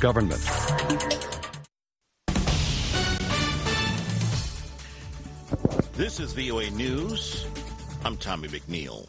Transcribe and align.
government. 0.00 0.40
This 5.92 6.18
is 6.18 6.32
VOA 6.32 6.70
News. 6.70 7.46
I'm 8.04 8.16
Tommy 8.16 8.48
McNeil. 8.48 9.06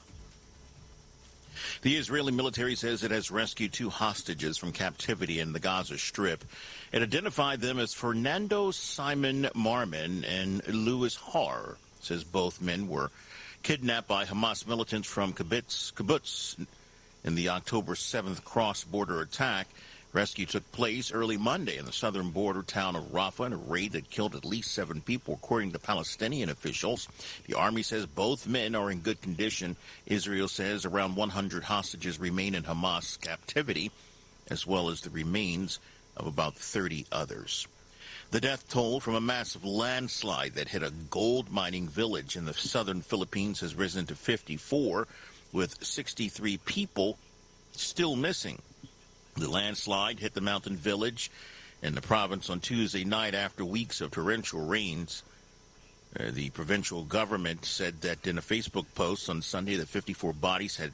The 1.82 1.96
Israeli 1.96 2.34
military 2.34 2.76
says 2.76 3.04
it 3.04 3.12
has 3.12 3.32
rescued 3.32 3.72
two 3.72 3.90
hostages 3.90 4.58
from 4.58 4.74
captivity 4.74 5.40
in 5.40 5.54
the 5.54 5.60
Gaza 5.60 5.98
Strip. 5.98 6.44
It 6.92 7.02
identified 7.02 7.62
them 7.62 7.80
as 7.80 7.94
Fernando 7.94 8.72
Simon 8.72 9.50
Marman 9.56 10.26
and 10.26 10.68
Louis 10.68 11.16
Har. 11.16 11.78
Says 12.02 12.26
both 12.26 12.62
men 12.62 12.90
were 12.90 13.10
kidnapped 13.64 14.10
by 14.10 14.26
Hamas 14.26 14.68
militants 14.68 15.08
from 15.08 15.34
kibbutz, 15.34 15.94
kibbutz 15.94 16.64
in 17.24 17.36
the 17.36 17.50
October 17.50 17.94
7th 17.94 18.44
cross-border 18.44 19.22
attack. 19.22 19.68
Rescue 20.14 20.46
took 20.46 20.70
place 20.74 21.14
early 21.14 21.38
Monday 21.38 21.78
in 21.78 21.86
the 21.86 21.94
southern 21.94 22.32
border 22.32 22.64
town 22.64 22.98
of 22.98 23.14
Rafah 23.14 23.46
in 23.46 23.54
a 23.54 23.58
raid 23.58 23.94
that 23.94 24.10
killed 24.10 24.36
at 24.36 24.44
least 24.44 24.74
seven 24.74 25.00
people, 25.00 25.36
according 25.36 25.72
to 25.72 25.80
Palestinian 25.80 26.50
officials. 26.50 27.08
The 27.48 27.54
army 27.54 27.82
says 27.82 28.06
both 28.08 28.46
men 28.46 28.76
are 28.76 28.92
in 28.92 29.00
good 29.00 29.22
condition. 29.22 29.78
Israel 30.06 30.50
says 30.50 30.84
around 30.86 31.16
100 31.16 31.64
hostages 31.64 32.20
remain 32.20 32.56
in 32.56 32.64
Hamas 32.64 33.22
captivity, 33.22 33.90
as 34.50 34.68
well 34.68 34.90
as 34.90 35.00
the 35.00 35.10
remains 35.12 35.80
of 36.18 36.28
about 36.28 36.56
30 36.56 37.06
others. 37.14 37.66
The 38.32 38.42
death 38.42 38.68
toll 38.68 39.00
from 39.00 39.16
a 39.16 39.22
massive 39.22 39.64
landslide 39.64 40.56
that 40.56 40.68
hit 40.68 40.84
a 40.84 40.92
gold 41.10 41.50
mining 41.50 41.88
village 41.88 42.36
in 42.36 42.44
the 42.44 42.54
southern 42.54 43.02
Philippines 43.02 43.62
has 43.62 43.76
risen 43.76 44.06
to 44.08 44.16
54, 44.16 45.08
with 45.54 45.82
63 45.82 46.58
people 46.58 47.18
still 47.72 48.18
missing. 48.18 48.62
The 49.36 49.50
landslide 49.50 50.20
hit 50.20 50.34
the 50.34 50.42
mountain 50.42 50.76
village 50.76 51.32
in 51.82 51.96
the 51.96 52.02
province 52.02 52.50
on 52.50 52.60
Tuesday 52.60 53.04
night 53.04 53.34
after 53.34 53.64
weeks 53.66 54.02
of 54.02 54.12
torrential 54.12 54.66
rains. 54.66 55.24
Uh, 56.20 56.26
the 56.32 56.50
provincial 56.50 57.04
government 57.04 57.64
said 57.64 58.02
that 58.02 58.28
in 58.28 58.38
a 58.38 58.42
Facebook 58.42 58.86
post 58.94 59.30
on 59.30 59.42
Sunday 59.42 59.76
that 59.78 59.88
54 59.88 60.34
bodies 60.34 60.76
had 60.76 60.92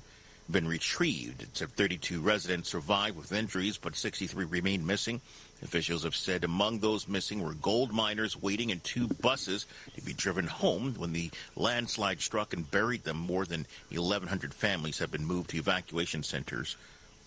been 0.50 0.68
retrieved. 0.68 1.42
It 1.42 1.58
said 1.58 1.72
32 1.72 2.22
residents 2.22 2.70
survived 2.70 3.18
with 3.18 3.34
injuries, 3.34 3.78
but 3.78 3.96
63 3.96 4.46
remain 4.46 4.86
missing. 4.86 5.20
Officials 5.64 6.04
have 6.04 6.16
said 6.16 6.44
among 6.44 6.80
those 6.80 7.08
missing 7.08 7.42
were 7.42 7.56
gold 7.56 7.92
miners 7.92 8.40
waiting 8.40 8.70
in 8.70 8.80
two 8.82 9.08
buses 9.08 9.66
to 9.96 10.02
be 10.02 10.14
driven 10.14 10.46
home 10.46 10.94
when 10.98 11.12
the 11.12 11.32
landslide 11.56 12.22
struck 12.22 12.54
and 12.54 12.70
buried 12.70 13.04
them. 13.04 13.18
More 13.18 13.46
than 13.46 13.66
1,100 13.90 14.54
families 14.54 15.00
have 15.00 15.12
been 15.12 15.26
moved 15.26 15.50
to 15.50 15.58
evacuation 15.58 16.24
centers 16.24 16.78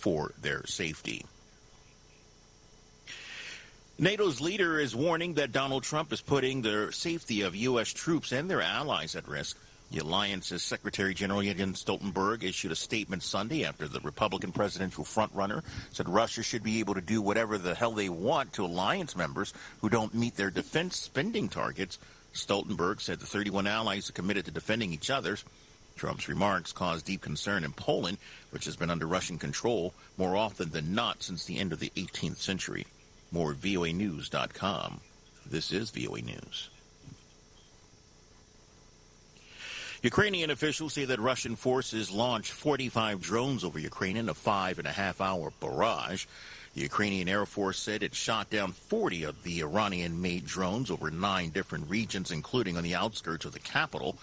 for 0.01 0.33
their 0.41 0.65
safety. 0.67 1.25
NATO's 3.99 4.41
leader 4.41 4.81
is 4.81 4.97
warning 4.97 5.35
that 5.35 5.53
Donald 5.53 5.83
Trump 5.83 6.11
is 6.11 6.23
putting 6.23 6.63
the 6.63 6.91
safety 6.91 7.43
of 7.43 7.55
U.S. 7.55 7.89
troops 7.89 8.33
and 8.33 8.49
their 8.49 8.63
allies 8.63 9.15
at 9.15 9.29
risk. 9.29 9.59
The 9.91 9.99
alliance's 9.99 10.63
Secretary 10.63 11.13
General 11.13 11.43
Jens 11.43 11.85
Stoltenberg 11.85 12.43
issued 12.43 12.73
a 12.73 12.77
statement 12.77 13.23
Sunday 13.23 13.65
after 13.65 13.89
the 13.89 14.01
Republican 14.01 14.53
presidential 14.53 15.05
frontrunner 15.05 15.63
said 15.93 16.09
Russia 16.09 16.43
should 16.43 16.63
be 16.63 16.79
able 16.79 16.95
to 16.95 17.03
do 17.03 17.21
whatever 17.21 17.59
the 17.59 17.75
hell 17.75 17.93
they 17.93 18.09
want 18.09 18.55
to 18.55 18.65
alliance 18.65 19.15
members 19.15 19.53
who 19.83 19.91
don't 19.91 20.15
meet 20.15 20.37
their 20.37 20.51
defense 20.51 20.97
spending 20.97 21.51
targets. 21.51 21.99
Stoltenberg 22.33 23.03
said 23.03 23.21
the 23.21 23.27
31 23.27 23.67
allies 23.67 24.09
are 24.09 24.15
committed 24.15 24.47
to 24.47 24.51
defending 24.51 24.95
each 24.95 25.11
other's. 25.11 25.45
Trump's 25.97 26.29
remarks 26.29 26.73
caused 26.73 27.07
deep 27.07 27.21
concern 27.21 27.65
in 27.65 27.73
Poland, 27.73 28.19
which 28.51 28.65
has 28.65 28.77
been 28.77 28.91
under 28.91 29.07
Russian 29.07 29.39
control 29.39 29.95
more 30.17 30.37
often 30.37 30.71
than 30.71 30.95
not 30.95 31.23
since 31.23 31.45
the 31.45 31.59
end 31.59 31.73
of 31.73 31.81
the 31.81 31.93
18th 31.97 32.37
century. 32.37 32.87
More 33.33 33.53
at 33.53 33.59
voanews.com. 33.59 35.01
This 35.47 35.73
is 35.73 35.91
VOA 35.91 36.23
News. 36.23 36.71
Ukrainian 40.03 40.51
officials 40.51 40.95
say 40.95 41.05
that 41.05 41.21
Russian 41.21 41.57
forces 41.57 42.11
launched 42.11 42.53
45 42.53 43.21
drones 43.21 43.65
over 43.65 43.79
Ukraine 43.79 44.17
in 44.17 44.31
a 44.31 44.35
five 44.35 44.79
and 44.79 44.89
a 44.89 44.93
half 44.93 45.21
hour 45.21 45.53
barrage. 45.61 46.25
The 46.75 46.81
Ukrainian 46.81 47.29
Air 47.29 47.45
Force 47.45 47.79
said 47.79 48.03
it 48.03 48.15
shot 48.15 48.49
down 48.49 48.73
40 48.73 49.25
of 49.25 49.43
the 49.43 49.61
Iranian 49.61 50.23
made 50.23 50.47
drones 50.47 50.91
over 50.91 51.11
nine 51.11 51.51
different 51.51 51.91
regions, 51.91 52.31
including 52.31 52.79
on 52.79 52.85
the 52.85 52.95
outskirts 52.95 53.45
of 53.45 53.53
the 53.53 53.59
capital. 53.59 54.17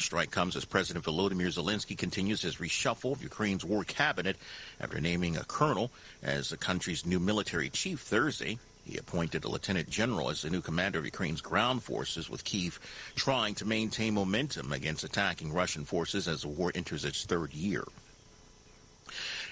Strike 0.00 0.30
comes 0.30 0.56
as 0.56 0.64
President 0.64 1.04
Volodymyr 1.04 1.48
Zelensky 1.48 1.96
continues 1.96 2.42
his 2.42 2.56
reshuffle 2.56 3.12
of 3.12 3.22
Ukraine's 3.22 3.64
war 3.64 3.84
cabinet 3.84 4.36
after 4.80 5.00
naming 5.00 5.36
a 5.36 5.44
colonel 5.44 5.90
as 6.22 6.48
the 6.48 6.56
country's 6.56 7.04
new 7.04 7.18
military 7.18 7.68
chief 7.68 8.00
Thursday. 8.00 8.58
He 8.84 8.96
appointed 8.96 9.44
a 9.44 9.48
lieutenant 9.48 9.90
general 9.90 10.30
as 10.30 10.42
the 10.42 10.50
new 10.50 10.62
commander 10.62 10.98
of 10.98 11.04
Ukraine's 11.04 11.40
ground 11.40 11.82
forces, 11.82 12.30
with 12.30 12.44
Kiev 12.44 12.80
trying 13.16 13.54
to 13.56 13.66
maintain 13.66 14.14
momentum 14.14 14.72
against 14.72 15.04
attacking 15.04 15.52
Russian 15.52 15.84
forces 15.84 16.26
as 16.26 16.42
the 16.42 16.48
war 16.48 16.72
enters 16.74 17.04
its 17.04 17.24
third 17.24 17.52
year. 17.52 17.84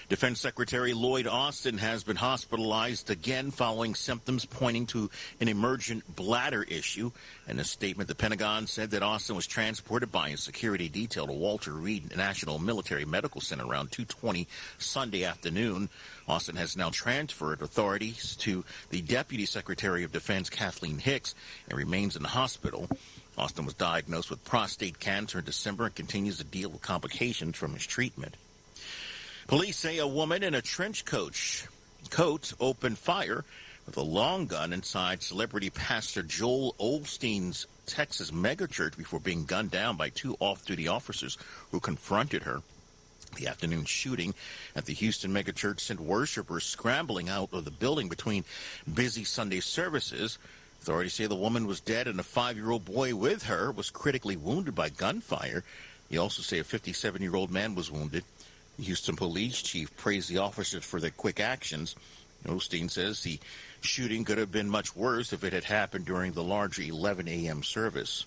Defense 0.09 0.39
Secretary 0.39 0.93
Lloyd 0.93 1.27
Austin 1.27 1.77
has 1.79 2.05
been 2.05 2.15
hospitalized 2.15 3.09
again 3.09 3.51
following 3.51 3.93
symptoms 3.93 4.45
pointing 4.45 4.85
to 4.85 5.09
an 5.41 5.49
emergent 5.49 6.15
bladder 6.15 6.63
issue. 6.63 7.11
In 7.49 7.59
a 7.59 7.65
statement, 7.65 8.07
the 8.07 8.15
Pentagon 8.15 8.67
said 8.67 8.91
that 8.91 9.03
Austin 9.03 9.35
was 9.35 9.45
transported 9.45 10.09
by 10.09 10.29
a 10.29 10.37
security 10.37 10.87
detail 10.87 11.27
to 11.27 11.33
Walter 11.33 11.73
Reed 11.73 12.15
National 12.15 12.57
Military 12.57 13.03
Medical 13.03 13.41
Center 13.41 13.67
around 13.67 13.91
2:20 13.91 14.47
Sunday 14.77 15.25
afternoon. 15.25 15.89
Austin 16.25 16.55
has 16.55 16.77
now 16.77 16.89
transferred 16.89 17.61
authorities 17.61 18.37
to 18.37 18.63
the 18.91 19.01
Deputy 19.01 19.45
Secretary 19.45 20.05
of 20.05 20.13
Defense 20.13 20.49
Kathleen 20.49 20.99
Hicks 20.99 21.35
and 21.67 21.77
remains 21.77 22.15
in 22.15 22.23
the 22.23 22.29
hospital. 22.29 22.87
Austin 23.37 23.65
was 23.65 23.73
diagnosed 23.73 24.29
with 24.29 24.45
prostate 24.45 24.99
cancer 24.99 25.39
in 25.39 25.45
December 25.45 25.87
and 25.87 25.95
continues 25.95 26.37
to 26.37 26.45
deal 26.45 26.69
with 26.69 26.81
complications 26.81 27.57
from 27.57 27.73
his 27.73 27.85
treatment. 27.85 28.37
Police 29.47 29.77
say 29.77 29.97
a 29.99 30.05
woman 30.05 30.43
in 30.43 30.53
a 30.53 30.61
trench 30.61 31.05
coat, 31.05 31.67
coat 32.09 32.51
opened 32.59 32.97
fire 32.97 33.45
with 33.85 33.95
a 33.95 34.01
long 34.01 34.45
gun 34.45 34.73
inside 34.73 35.23
celebrity 35.23 35.69
pastor 35.69 36.21
Joel 36.21 36.75
Osteen's 36.77 37.65
Texas 37.85 38.31
megachurch 38.31 38.97
before 38.97 39.21
being 39.21 39.45
gunned 39.45 39.71
down 39.71 39.95
by 39.95 40.09
two 40.09 40.35
off-duty 40.41 40.89
officers 40.89 41.37
who 41.71 41.79
confronted 41.79 42.43
her. 42.43 42.61
The 43.37 43.47
afternoon 43.47 43.85
shooting 43.85 44.33
at 44.75 44.83
the 44.83 44.93
Houston 44.93 45.31
megachurch 45.31 45.79
sent 45.79 46.01
worshippers 46.01 46.65
scrambling 46.65 47.29
out 47.29 47.53
of 47.53 47.63
the 47.63 47.71
building 47.71 48.09
between 48.09 48.43
busy 48.93 49.23
Sunday 49.23 49.61
services. 49.61 50.39
Authorities 50.81 51.13
say 51.13 51.25
the 51.25 51.35
woman 51.35 51.67
was 51.67 51.79
dead 51.79 52.09
and 52.09 52.19
a 52.19 52.23
five-year-old 52.23 52.83
boy 52.83 53.15
with 53.15 53.43
her 53.43 53.71
was 53.71 53.91
critically 53.91 54.35
wounded 54.35 54.75
by 54.75 54.89
gunfire. 54.89 55.63
They 56.09 56.17
also 56.17 56.41
say 56.41 56.59
a 56.59 56.65
57-year-old 56.65 57.49
man 57.49 57.75
was 57.75 57.89
wounded. 57.89 58.25
Houston 58.81 59.15
police 59.15 59.61
chief 59.61 59.95
praised 59.97 60.29
the 60.29 60.37
officers 60.37 60.83
for 60.83 60.99
their 60.99 61.11
quick 61.11 61.39
actions. 61.39 61.95
Osteen 62.45 62.89
says 62.89 63.21
the 63.21 63.39
shooting 63.81 64.23
could 64.23 64.37
have 64.37 64.51
been 64.51 64.69
much 64.69 64.95
worse 64.95 65.33
if 65.33 65.43
it 65.43 65.53
had 65.53 65.63
happened 65.63 66.05
during 66.05 66.33
the 66.33 66.43
larger 66.43 66.83
11 66.83 67.27
a.m. 67.27 67.63
service. 67.63 68.25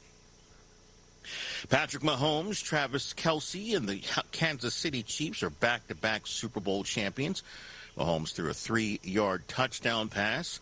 Patrick 1.69 2.03
Mahomes, 2.03 2.63
Travis 2.63 3.15
Kelce, 3.15 3.77
and 3.77 3.89
the 3.89 4.03
Kansas 4.33 4.75
City 4.75 5.03
Chiefs 5.03 5.43
are 5.43 5.51
back 5.51 5.87
to 5.89 5.95
back 5.95 6.27
Super 6.27 6.61
Bowl 6.61 6.83
champions. 6.83 7.43
Mahomes 7.97 8.33
threw 8.33 8.51
a 8.51 8.55
three 8.55 9.01
yard 9.03 9.47
touchdown 9.47 10.09
pass 10.09 10.61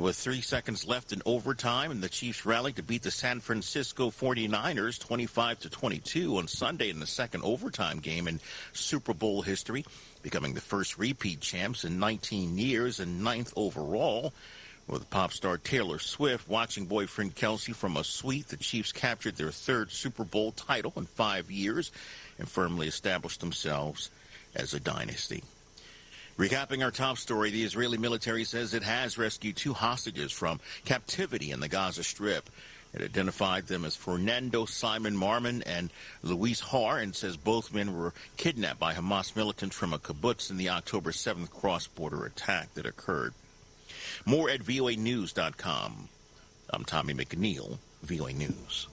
with 0.00 0.16
three 0.16 0.40
seconds 0.40 0.86
left 0.86 1.12
in 1.12 1.22
overtime, 1.24 1.90
and 1.90 2.02
the 2.02 2.08
Chiefs 2.08 2.44
rallied 2.44 2.76
to 2.76 2.82
beat 2.82 3.02
the 3.02 3.10
San 3.10 3.40
Francisco 3.40 4.10
49ers 4.10 4.98
25 4.98 5.60
to 5.60 5.70
22 5.70 6.36
on 6.38 6.48
Sunday 6.48 6.90
in 6.90 6.98
the 6.98 7.06
second 7.06 7.44
overtime 7.44 8.00
game 8.00 8.26
in 8.26 8.40
Super 8.72 9.14
Bowl 9.14 9.42
history, 9.42 9.84
becoming 10.22 10.54
the 10.54 10.60
first 10.60 10.98
repeat 10.98 11.40
champs 11.40 11.84
in 11.84 12.00
19 12.00 12.58
years 12.58 12.98
and 12.98 13.22
ninth 13.22 13.52
overall. 13.56 14.32
With 14.88 15.08
pop 15.10 15.32
star 15.32 15.58
Taylor 15.58 15.98
Swift 15.98 16.48
watching 16.48 16.86
boyfriend 16.86 17.36
Kelce 17.36 17.74
from 17.74 17.96
a 17.96 18.04
suite, 18.04 18.48
the 18.48 18.56
Chiefs 18.56 18.92
captured 18.92 19.36
their 19.36 19.50
third 19.50 19.92
Super 19.92 20.24
Bowl 20.24 20.52
title 20.52 20.92
in 20.96 21.06
five 21.06 21.50
years 21.50 21.92
and 22.38 22.48
firmly 22.48 22.88
established 22.88 23.40
themselves 23.40 24.10
as 24.54 24.74
a 24.74 24.80
dynasty. 24.80 25.42
Recapping 26.36 26.82
our 26.82 26.90
top 26.90 27.18
story, 27.18 27.50
the 27.50 27.62
Israeli 27.62 27.96
military 27.96 28.42
says 28.42 28.74
it 28.74 28.82
has 28.82 29.16
rescued 29.16 29.56
two 29.56 29.72
hostages 29.72 30.32
from 30.32 30.58
captivity 30.84 31.52
in 31.52 31.60
the 31.60 31.68
Gaza 31.68 32.02
Strip. 32.02 32.50
It 32.92 33.02
identified 33.02 33.68
them 33.68 33.84
as 33.84 33.94
Fernando 33.94 34.66
Simon 34.66 35.16
Marman 35.16 35.62
and 35.62 35.90
Luis 36.22 36.58
Har 36.58 36.98
and 36.98 37.14
says 37.14 37.36
both 37.36 37.72
men 37.72 37.96
were 37.96 38.14
kidnapped 38.36 38.80
by 38.80 38.94
Hamas 38.94 39.36
militants 39.36 39.76
from 39.76 39.92
a 39.92 39.98
kibbutz 39.98 40.50
in 40.50 40.56
the 40.56 40.70
October 40.70 41.12
7th 41.12 41.50
cross-border 41.50 42.26
attack 42.26 42.74
that 42.74 42.86
occurred. 42.86 43.34
More 44.26 44.50
at 44.50 44.60
voanews.com. 44.60 46.08
I'm 46.70 46.84
Tommy 46.84 47.14
McNeil, 47.14 47.78
VOA 48.02 48.32
News. 48.32 48.88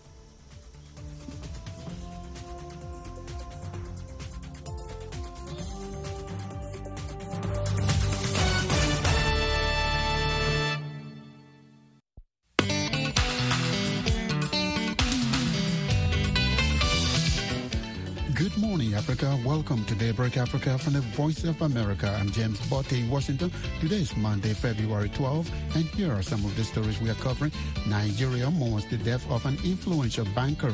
Africa. 19.21 19.47
Welcome 19.47 19.85
to 19.85 19.94
Daybreak 19.94 20.38
Africa 20.38 20.79
from 20.79 20.94
the 20.94 21.01
Voice 21.01 21.44
of 21.44 21.62
America. 21.62 22.09
I'm 22.19 22.31
James 22.31 22.59
Butty 22.68 23.01
in 23.01 23.09
Washington. 23.09 23.51
Today 23.79 23.97
is 23.97 24.15
Monday, 24.18 24.53
February 24.53 25.09
12, 25.09 25.51
and 25.75 25.85
here 25.89 26.12
are 26.12 26.23
some 26.23 26.44
of 26.44 26.56
the 26.56 26.63
stories 26.63 27.00
we 27.00 27.09
are 27.09 27.15
covering. 27.15 27.51
Nigeria 27.88 28.50
mourns 28.50 28.88
the 28.88 28.97
death 28.97 29.29
of 29.29 29.45
an 29.45 29.59
influential 29.63 30.25
banker. 30.33 30.73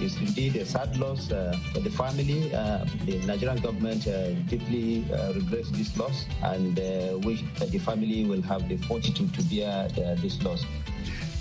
It's 0.00 0.16
indeed 0.16 0.56
a 0.56 0.64
sad 0.64 0.96
loss 0.96 1.30
uh, 1.30 1.54
for 1.74 1.80
the 1.80 1.90
family. 1.90 2.54
Uh, 2.54 2.86
the 3.04 3.18
Nigerian 3.26 3.58
government 3.58 4.06
uh, 4.06 4.30
deeply 4.48 5.04
uh, 5.12 5.34
regrets 5.34 5.70
this 5.70 5.94
loss 5.98 6.24
and 6.44 6.78
uh, 6.78 7.18
wish 7.24 7.42
that 7.58 7.70
the 7.72 7.78
family 7.78 8.24
will 8.24 8.42
have 8.42 8.68
the 8.70 8.78
fortitude 8.88 9.34
to 9.34 9.42
bear 9.44 9.84
uh, 9.84 10.14
this 10.22 10.42
loss. 10.42 10.64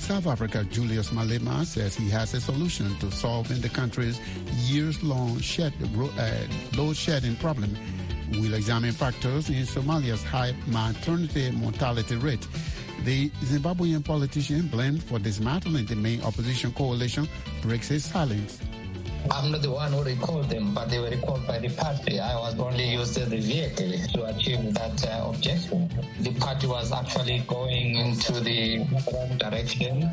South 0.06 0.28
Africa 0.28 0.63
Julius 0.66 1.10
Malema 1.10 1.66
says 1.66 1.96
he 1.96 2.12
has 2.12 2.31
a 2.36 2.40
solution 2.40 2.96
to 3.00 3.10
solving 3.10 3.60
the 3.60 3.69
country's 3.69 4.19
years-long 4.54 5.40
shed, 5.40 5.74
uh, 5.81 6.31
load 6.78 6.96
shedding 6.96 7.36
problem. 7.38 7.75
We'll 8.34 8.54
examine 8.54 8.92
factors 8.92 9.50
in 9.50 9.63
Somalia's 9.66 10.24
high 10.24 10.54
maternity 10.68 11.50
mortality 11.50 12.18
rate. 12.18 12.48
The 13.04 13.31
Zimbabwean 13.46 14.06
politician 14.06 14.68
blamed 14.68 15.02
for 15.02 15.18
dismantling 15.18 15.86
the 15.88 15.96
main 15.96 16.22
opposition 16.22 16.72
coalition 16.74 17.28
breaks 17.63 17.88
his 17.88 18.06
silence. 18.06 18.60
I'm 19.31 19.51
not 19.51 19.62
the 19.62 19.72
one 19.72 19.92
who 19.92 20.04
recalled 20.04 20.50
them, 20.50 20.74
but 20.74 20.89
they 20.89 21.00
were 21.00 21.10
recalled 21.10 21.45
by 21.48 21.60
the 21.60 21.69
party. 21.69 22.19
I 22.19 22.38
was 22.39 22.57
only 22.60 22.92
used 22.92 23.18
as 23.18 23.30
the 23.30 23.38
vehicle 23.38 23.92
to 24.13 24.25
achieve 24.25 24.74
that 24.74 25.07
uh, 25.07 25.30
objective. 25.30 25.89
The 26.19 26.31
party 26.39 26.68
was 26.68 26.92
actually 26.92 27.39
going 27.48 27.95
into 27.95 28.39
the 28.39 28.80
wrong 29.12 29.38
direction. 29.38 30.10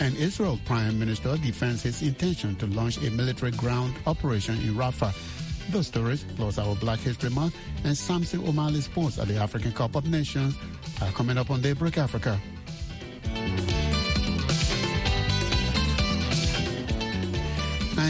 And 0.00 0.16
Israel 0.16 0.58
Prime 0.64 0.98
Minister 0.98 1.36
defends 1.36 1.82
his 1.82 2.02
intention 2.02 2.56
to 2.56 2.66
launch 2.66 2.96
a 2.98 3.10
military 3.10 3.52
ground 3.52 3.94
operation 4.06 4.56
in 4.56 4.74
Rafah. 4.74 5.12
Those 5.70 5.86
stories, 5.86 6.24
plus 6.36 6.58
our 6.58 6.74
Black 6.76 6.98
History 6.98 7.30
Month 7.30 7.56
and 7.84 7.96
Samson 7.96 8.40
Omale 8.42 8.82
sports 8.82 9.18
at 9.18 9.28
the 9.28 9.36
African 9.36 9.72
Cup 9.72 9.94
of 9.94 10.08
Nations 10.08 10.56
are 11.00 11.12
coming 11.12 11.38
up 11.38 11.50
on 11.50 11.60
Daybreak 11.60 11.98
Africa. 11.98 12.40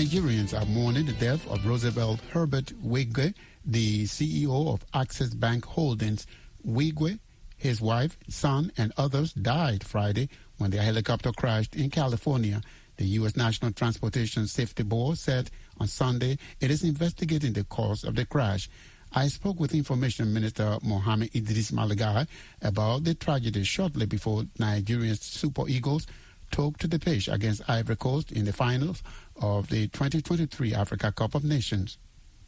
Nigerians 0.03 0.53
are 0.53 0.67
mourning 0.67 1.07
the 1.07 1.13
death 1.13 1.49
of 1.49 1.65
Roosevelt 1.65 2.19
Herbert 2.33 2.73
Wigwe, 2.85 3.35
the 3.65 4.03
CEO 4.03 4.75
of 4.75 4.85
Access 4.93 5.33
Bank 5.33 5.65
Holdings. 5.65 6.27
Wigwe, 6.67 7.21
his 7.57 7.81
wife, 7.81 8.19
son, 8.29 8.73
and 8.77 8.93
others 8.97 9.33
died 9.33 9.85
Friday 9.85 10.29
when 10.59 10.73
their 10.73 10.83
helicopter 10.83 11.31
crashed 11.31 11.77
in 11.77 11.89
California. 11.89 12.63
The 12.97 13.05
U.S. 13.21 13.37
National 13.37 13.71
Transportation 13.71 14.49
Safety 14.49 14.83
Board 14.83 15.19
said 15.19 15.51
on 15.79 15.87
Sunday 15.87 16.37
it 16.61 16.73
is 16.73 16.83
investigating 16.83 17.53
the 17.53 17.63
cause 17.63 18.03
of 18.03 18.17
the 18.17 18.27
crash. 18.27 18.69
I 19.13 19.29
spoke 19.29 19.61
with 19.61 19.73
Information 19.73 20.35
Minister 20.35 20.79
Mohammed 20.83 21.33
Idris 21.37 21.71
Malagi 21.71 22.27
about 22.61 23.05
the 23.05 23.15
tragedy 23.15 23.63
shortly 23.63 24.07
before 24.07 24.47
Nigerian 24.59 25.15
Super 25.15 25.69
Eagles 25.69 26.09
took 26.53 26.79
to 26.79 26.87
the 26.87 26.99
pitch 26.99 27.29
against 27.29 27.69
Ivory 27.69 27.97
Coast 27.97 28.31
in 28.31 28.45
the 28.45 28.53
finals 28.53 29.03
of 29.41 29.69
the 29.69 29.89
2023 29.89 30.75
Africa 30.75 31.11
Cup 31.11 31.35
of 31.35 31.43
Nations. 31.43 31.99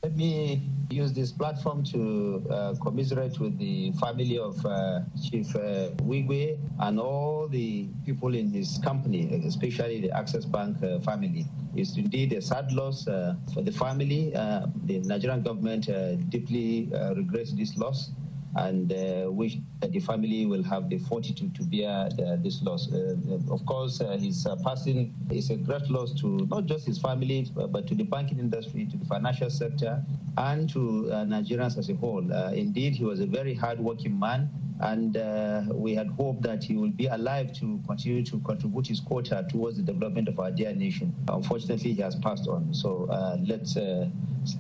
Let 0.05 0.17
me 0.17 0.61
use 0.91 1.15
this 1.15 1.33
platform 1.33 1.83
to 1.85 2.45
uh, 2.51 2.75
commiserate 2.83 3.41
with 3.41 3.59
the 3.59 3.91
family 3.93 4.39
of 4.39 4.55
uh, 4.67 5.01
Chief 5.31 5.57
uh, 5.57 5.97
Wigwe 6.05 6.59
and 6.81 7.01
all 7.01 7.49
the 7.49 7.89
people 8.05 8.35
in 8.35 8.53
his 8.53 8.79
company, 8.85 9.43
especially 9.47 10.03
the 10.03 10.11
Access 10.11 10.45
Bank 10.45 10.77
uh, 10.83 11.01
family. 11.01 11.47
It's 11.75 11.97
indeed 11.97 12.35
a 12.35 12.43
sad 12.43 12.71
loss 12.73 13.09
uh, 13.09 13.35
for 13.55 13.63
the 13.63 13.73
family. 13.73 14.37
Uh, 14.37 14.67
the 14.85 14.99
Nigerian 14.99 15.43
government 15.43 15.89
uh, 15.89 16.17
deeply 16.29 16.91
regrets 17.17 17.53
this 17.53 17.75
loss 17.79 18.11
and 18.57 18.93
uh, 18.93 19.31
wish 19.31 19.57
that 19.81 19.93
the 19.93 20.01
family 20.01 20.47
will 20.47 20.63
have 20.63 20.89
the 20.89 20.99
fortitude 20.99 21.55
to 21.55 21.63
bear 21.65 22.09
uh, 22.25 22.37
this 22.43 22.63
loss. 22.63 22.93
Uh, 22.93 23.17
of 23.51 23.65
course, 23.67 24.01
uh, 24.01 24.17
his 24.17 24.47
uh, 24.47 24.57
passing 24.65 25.13
is 25.31 25.51
a 25.51 25.57
great 25.57 25.89
loss 25.91 26.13
to 26.21 26.47
not 26.47 26.67
just 26.67 26.87
his 26.87 26.99
family, 26.99 27.47
but 27.55 27.87
to 27.87 27.95
the 27.95 28.05
banking 28.05 28.39
industry, 28.39 28.87
to 28.87 28.97
the 28.97 29.05
financial 29.05 29.51
sector, 29.51 30.03
and 30.39 30.69
to 30.71 31.11
uh, 31.11 31.25
Nigerians 31.25 31.79
as 31.79 31.89
a 31.91 31.95
whole. 31.95 32.25
indeed, 32.53 32.95
he 32.95 33.05
was 33.05 33.21
a 33.21 33.27
very 33.27 33.55
hard-working 33.55 34.19
man 34.19 34.49
and 34.81 35.17
uh, 35.17 35.63
we 35.73 35.95
had 35.95 36.09
hoped 36.09 36.43
that 36.43 36.63
he 36.65 36.77
will 36.77 36.91
be 36.91 37.07
alive 37.07 37.53
to 37.53 37.81
continue 37.87 38.25
to 38.25 38.39
contribute 38.41 38.87
his 38.87 39.01
quota 39.01 39.47
towards 39.49 39.77
the 39.77 39.83
development 39.83 40.29
of 40.29 40.39
our 40.41 40.51
dear 40.51 40.75
nation. 40.75 41.15
Unfortunately, 41.29 41.93
he 41.93 42.03
has 42.03 42.17
passed 42.17 42.49
on. 42.49 42.75
So 42.75 43.07
uh, 43.11 43.37
let's 43.47 43.77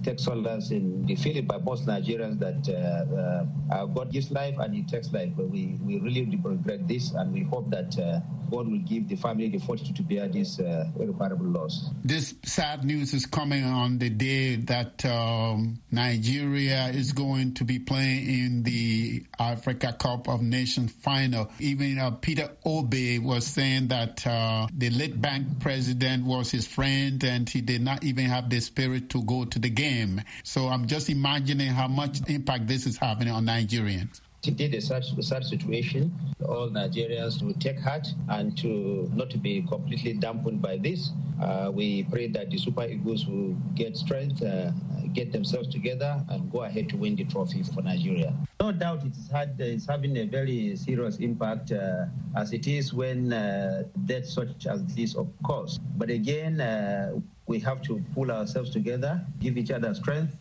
take 0.02 0.18
solace 0.18 0.70
in 0.70 1.04
the 1.06 1.14
feeling 1.16 1.46
by 1.46 1.58
most 1.58 1.86
Nigerians 1.86 2.38
that 2.38 2.68
uh, 2.68 3.74
uh, 3.74 3.86
God 3.86 4.12
gives 4.12 4.30
life 4.30 4.56
and 4.58 4.74
He 4.74 4.82
takes 4.82 5.12
life. 5.12 5.30
But 5.36 5.48
we, 5.48 5.78
we 5.84 5.98
really 6.00 6.38
regret 6.42 6.86
this, 6.88 7.12
and 7.12 7.32
we 7.32 7.42
hope 7.42 7.70
that 7.70 7.98
uh, 7.98 8.20
God 8.54 8.68
will 8.68 8.78
give 8.78 9.08
the 9.08 9.16
family 9.16 9.48
the 9.48 9.58
fortitude 9.58 9.96
to 9.96 10.02
bear 10.02 10.28
this 10.28 10.60
irreparable 10.60 11.46
loss. 11.46 11.90
This 12.04 12.34
sad 12.44 12.84
news 12.84 13.12
is 13.12 13.26
coming 13.26 13.64
on 13.64 13.98
the 13.98 14.10
day 14.10 14.56
that 14.56 15.04
um, 15.04 15.80
Nigeria 15.90 16.86
is 16.88 17.12
going 17.12 17.54
to 17.54 17.64
be 17.64 17.80
playing 17.80 18.28
in 18.28 18.62
the 18.62 19.24
Africa 19.40 19.92
Cup 19.98 20.28
of 20.28 20.40
Nations 20.40 20.92
final. 20.92 21.50
Even 21.58 21.98
uh, 21.98 22.12
Peter 22.12 22.50
Obi 22.64 23.18
was 23.18 23.44
saying 23.44 23.88
that 23.88 24.24
uh, 24.24 24.68
the 24.72 24.90
late 24.90 25.20
bank 25.20 25.58
president 25.60 26.24
was 26.24 26.50
his 26.52 26.66
friend 26.66 27.24
and 27.24 27.48
he 27.48 27.60
did 27.60 27.82
not 27.82 28.04
even 28.04 28.26
have 28.26 28.48
the 28.50 28.60
spirit 28.60 29.10
to 29.10 29.22
go 29.24 29.44
to 29.46 29.58
the 29.58 29.70
game. 29.70 30.22
So 30.44 30.68
I'm 30.68 30.86
just 30.86 31.10
imagining 31.10 31.68
how 31.72 31.88
much 31.88 32.20
impact 32.28 32.68
this 32.68 32.86
is 32.86 32.96
having 32.98 33.28
on 33.28 33.46
Nigerians 33.46 34.20
indeed 34.48 34.74
a 34.74 34.80
such, 34.80 35.06
such 35.20 35.44
situation, 35.44 36.14
all 36.46 36.68
Nigerians 36.70 37.38
to 37.40 37.52
take 37.58 37.78
heart 37.78 38.06
and 38.28 38.56
to 38.58 39.10
not 39.14 39.40
be 39.42 39.62
completely 39.62 40.14
dampened 40.14 40.60
by 40.60 40.76
this. 40.76 41.10
Uh, 41.40 41.70
we 41.72 42.04
pray 42.04 42.28
that 42.28 42.50
the 42.50 42.58
Super 42.58 42.84
Eagles 42.84 43.26
will 43.26 43.54
get 43.74 43.96
strength, 43.96 44.42
uh, 44.42 44.70
get 45.12 45.32
themselves 45.32 45.68
together, 45.68 46.22
and 46.28 46.50
go 46.50 46.62
ahead 46.62 46.88
to 46.90 46.96
win 46.96 47.16
the 47.16 47.24
trophy 47.24 47.62
for 47.62 47.82
Nigeria. 47.82 48.32
No 48.60 48.72
doubt 48.72 49.04
it's, 49.04 49.30
had, 49.30 49.56
it's 49.58 49.86
having 49.86 50.16
a 50.16 50.24
very 50.26 50.76
serious 50.76 51.16
impact 51.16 51.72
uh, 51.72 52.06
as 52.36 52.52
it 52.52 52.66
is 52.66 52.94
when 52.94 53.32
uh, 53.32 53.84
death 54.06 54.26
such 54.26 54.66
as 54.66 54.84
this 54.94 55.16
occurs. 55.16 55.78
But 55.96 56.10
again, 56.10 56.60
uh, 56.60 57.14
we 57.46 57.58
have 57.60 57.82
to 57.82 58.02
pull 58.14 58.30
ourselves 58.30 58.70
together, 58.70 59.20
give 59.40 59.58
each 59.58 59.70
other 59.70 59.94
strength, 59.94 60.36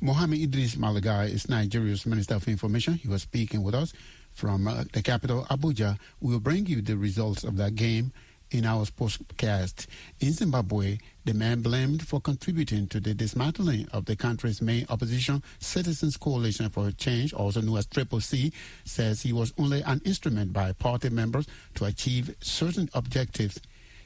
Mohammed 0.00 0.40
Idris 0.40 0.74
Malagi 0.76 1.30
is 1.30 1.48
Nigeria's 1.48 2.04
Minister 2.04 2.34
of 2.34 2.48
Information. 2.48 2.94
He 2.94 3.08
was 3.08 3.22
speaking 3.22 3.62
with 3.62 3.74
us 3.74 3.92
from 4.32 4.66
uh, 4.66 4.84
the 4.92 5.02
capital, 5.02 5.46
Abuja. 5.50 5.98
We 6.20 6.32
will 6.32 6.40
bring 6.40 6.66
you 6.66 6.82
the 6.82 6.96
results 6.96 7.44
of 7.44 7.56
that 7.58 7.76
game 7.76 8.12
in 8.50 8.66
our 8.66 8.84
podcast. 8.86 9.86
In 10.20 10.32
Zimbabwe, 10.32 10.98
the 11.24 11.34
man 11.34 11.60
blamed 11.62 12.06
for 12.06 12.20
contributing 12.20 12.88
to 12.88 13.00
the 13.00 13.14
dismantling 13.14 13.88
of 13.92 14.04
the 14.06 14.16
country's 14.16 14.60
main 14.60 14.84
opposition, 14.90 15.42
Citizens 15.60 16.16
Coalition 16.16 16.68
for 16.70 16.90
Change, 16.90 17.32
also 17.32 17.60
known 17.60 17.78
as 17.78 17.86
Triple 17.86 18.20
C, 18.20 18.52
says 18.84 19.22
he 19.22 19.32
was 19.32 19.52
only 19.58 19.82
an 19.82 20.00
instrument 20.04 20.52
by 20.52 20.72
party 20.72 21.08
members 21.08 21.46
to 21.74 21.84
achieve 21.84 22.34
certain 22.40 22.88
objectives. 22.94 23.60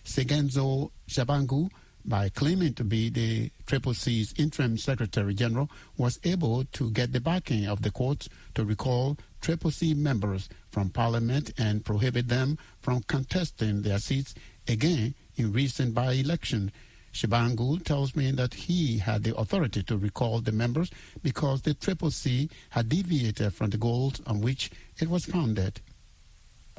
Sengezo 0.05 0.91
Tshabangu 1.09 1.71
by 2.09 2.31
claiming 2.31 2.73
to 2.75 2.85
be 2.85 3.11
the 3.11 3.51
Triple 3.67 3.93
C's 3.93 4.33
interim 4.39 4.79
Secretary 4.79 5.35
General, 5.35 5.71
was 5.97 6.19
able 6.25 6.65
to 6.65 6.91
get 6.91 7.13
the 7.13 7.21
backing 7.21 7.67
of 7.67 7.83
the 7.83 7.91
courts 7.91 8.29
to 8.55 8.65
recall 8.65 9.19
Triple 9.41 9.71
C 9.71 9.93
members 9.95 10.49
from 10.71 10.89
Parliament 10.89 11.53
and 11.59 11.85
prohibit 11.85 12.29
them 12.29 12.59
from 12.81 13.03
contesting 13.03 13.83
their 13.83 13.99
seats 13.99 14.35
again 14.67 15.15
in 15.37 15.53
recent 15.53 15.95
by-election. 15.95 16.73
Tshabangu 17.13 17.85
tells 17.85 18.17
me 18.17 18.31
that 18.33 18.55
he 18.55 18.99
had 18.99 19.25
the 19.25 19.37
authority 19.37 19.83
to 19.83 19.97
recall 19.97 20.41
the 20.41 20.53
members 20.53 20.91
because 21.23 21.63
the 21.63 21.75
Triple 21.75 22.11
C 22.11 22.49
had 22.71 22.89
deviated 22.89 23.53
from 23.53 23.71
the 23.71 23.79
goals 23.79 24.21
on 24.27 24.41
which 24.41 24.71
it 24.99 25.09
was 25.09 25.27
founded. 25.27 25.81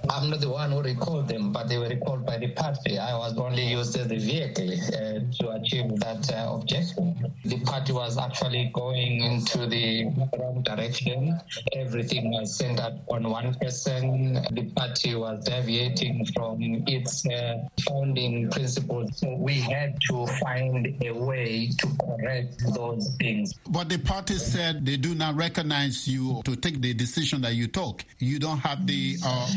I'm 0.09 0.31
not 0.31 0.41
the 0.41 0.49
one 0.49 0.71
who 0.71 0.81
recalled 0.81 1.27
them, 1.27 1.51
but 1.51 1.69
they 1.69 1.77
were 1.77 1.87
recalled 1.87 2.25
by 2.25 2.37
the 2.39 2.47
party. 2.49 2.97
I 2.97 3.15
was 3.15 3.37
only 3.37 3.63
used 3.63 3.95
as 3.95 4.07
the 4.07 4.17
vehicle 4.17 4.71
uh, 4.71 5.19
to 5.39 5.49
achieve 5.51 5.99
that 5.99 6.31
uh, 6.33 6.55
objective. 6.55 7.13
The 7.45 7.59
party 7.59 7.93
was 7.93 8.17
actually 8.17 8.71
going 8.73 9.21
into 9.21 9.67
the 9.67 10.05
wrong 10.37 10.63
direction. 10.63 11.39
Everything 11.73 12.31
was 12.31 12.57
centered 12.57 12.99
on 13.07 13.29
one 13.29 13.53
person. 13.55 14.33
The 14.51 14.71
party 14.75 15.13
was 15.13 15.43
deviating 15.45 16.25
from 16.35 16.57
its 16.87 17.25
uh, 17.27 17.67
founding 17.87 18.49
principles. 18.49 19.19
So 19.19 19.35
we 19.35 19.53
had 19.61 19.95
to 20.09 20.25
find 20.41 20.87
a 21.03 21.11
way 21.11 21.69
to 21.77 21.87
correct 21.99 22.63
those 22.73 23.15
things. 23.19 23.53
But 23.69 23.89
the 23.89 23.99
party 23.99 24.35
said 24.37 24.85
they 24.85 24.97
do 24.97 25.13
not 25.13 25.35
recognize 25.35 26.07
you 26.07 26.41
to 26.45 26.55
take 26.55 26.81
the 26.81 26.95
decision 26.95 27.41
that 27.41 27.53
you 27.53 27.67
took. 27.67 28.03
You 28.17 28.39
don't 28.39 28.59
have 28.59 28.87
the 28.87 29.17
uh, 29.23 29.47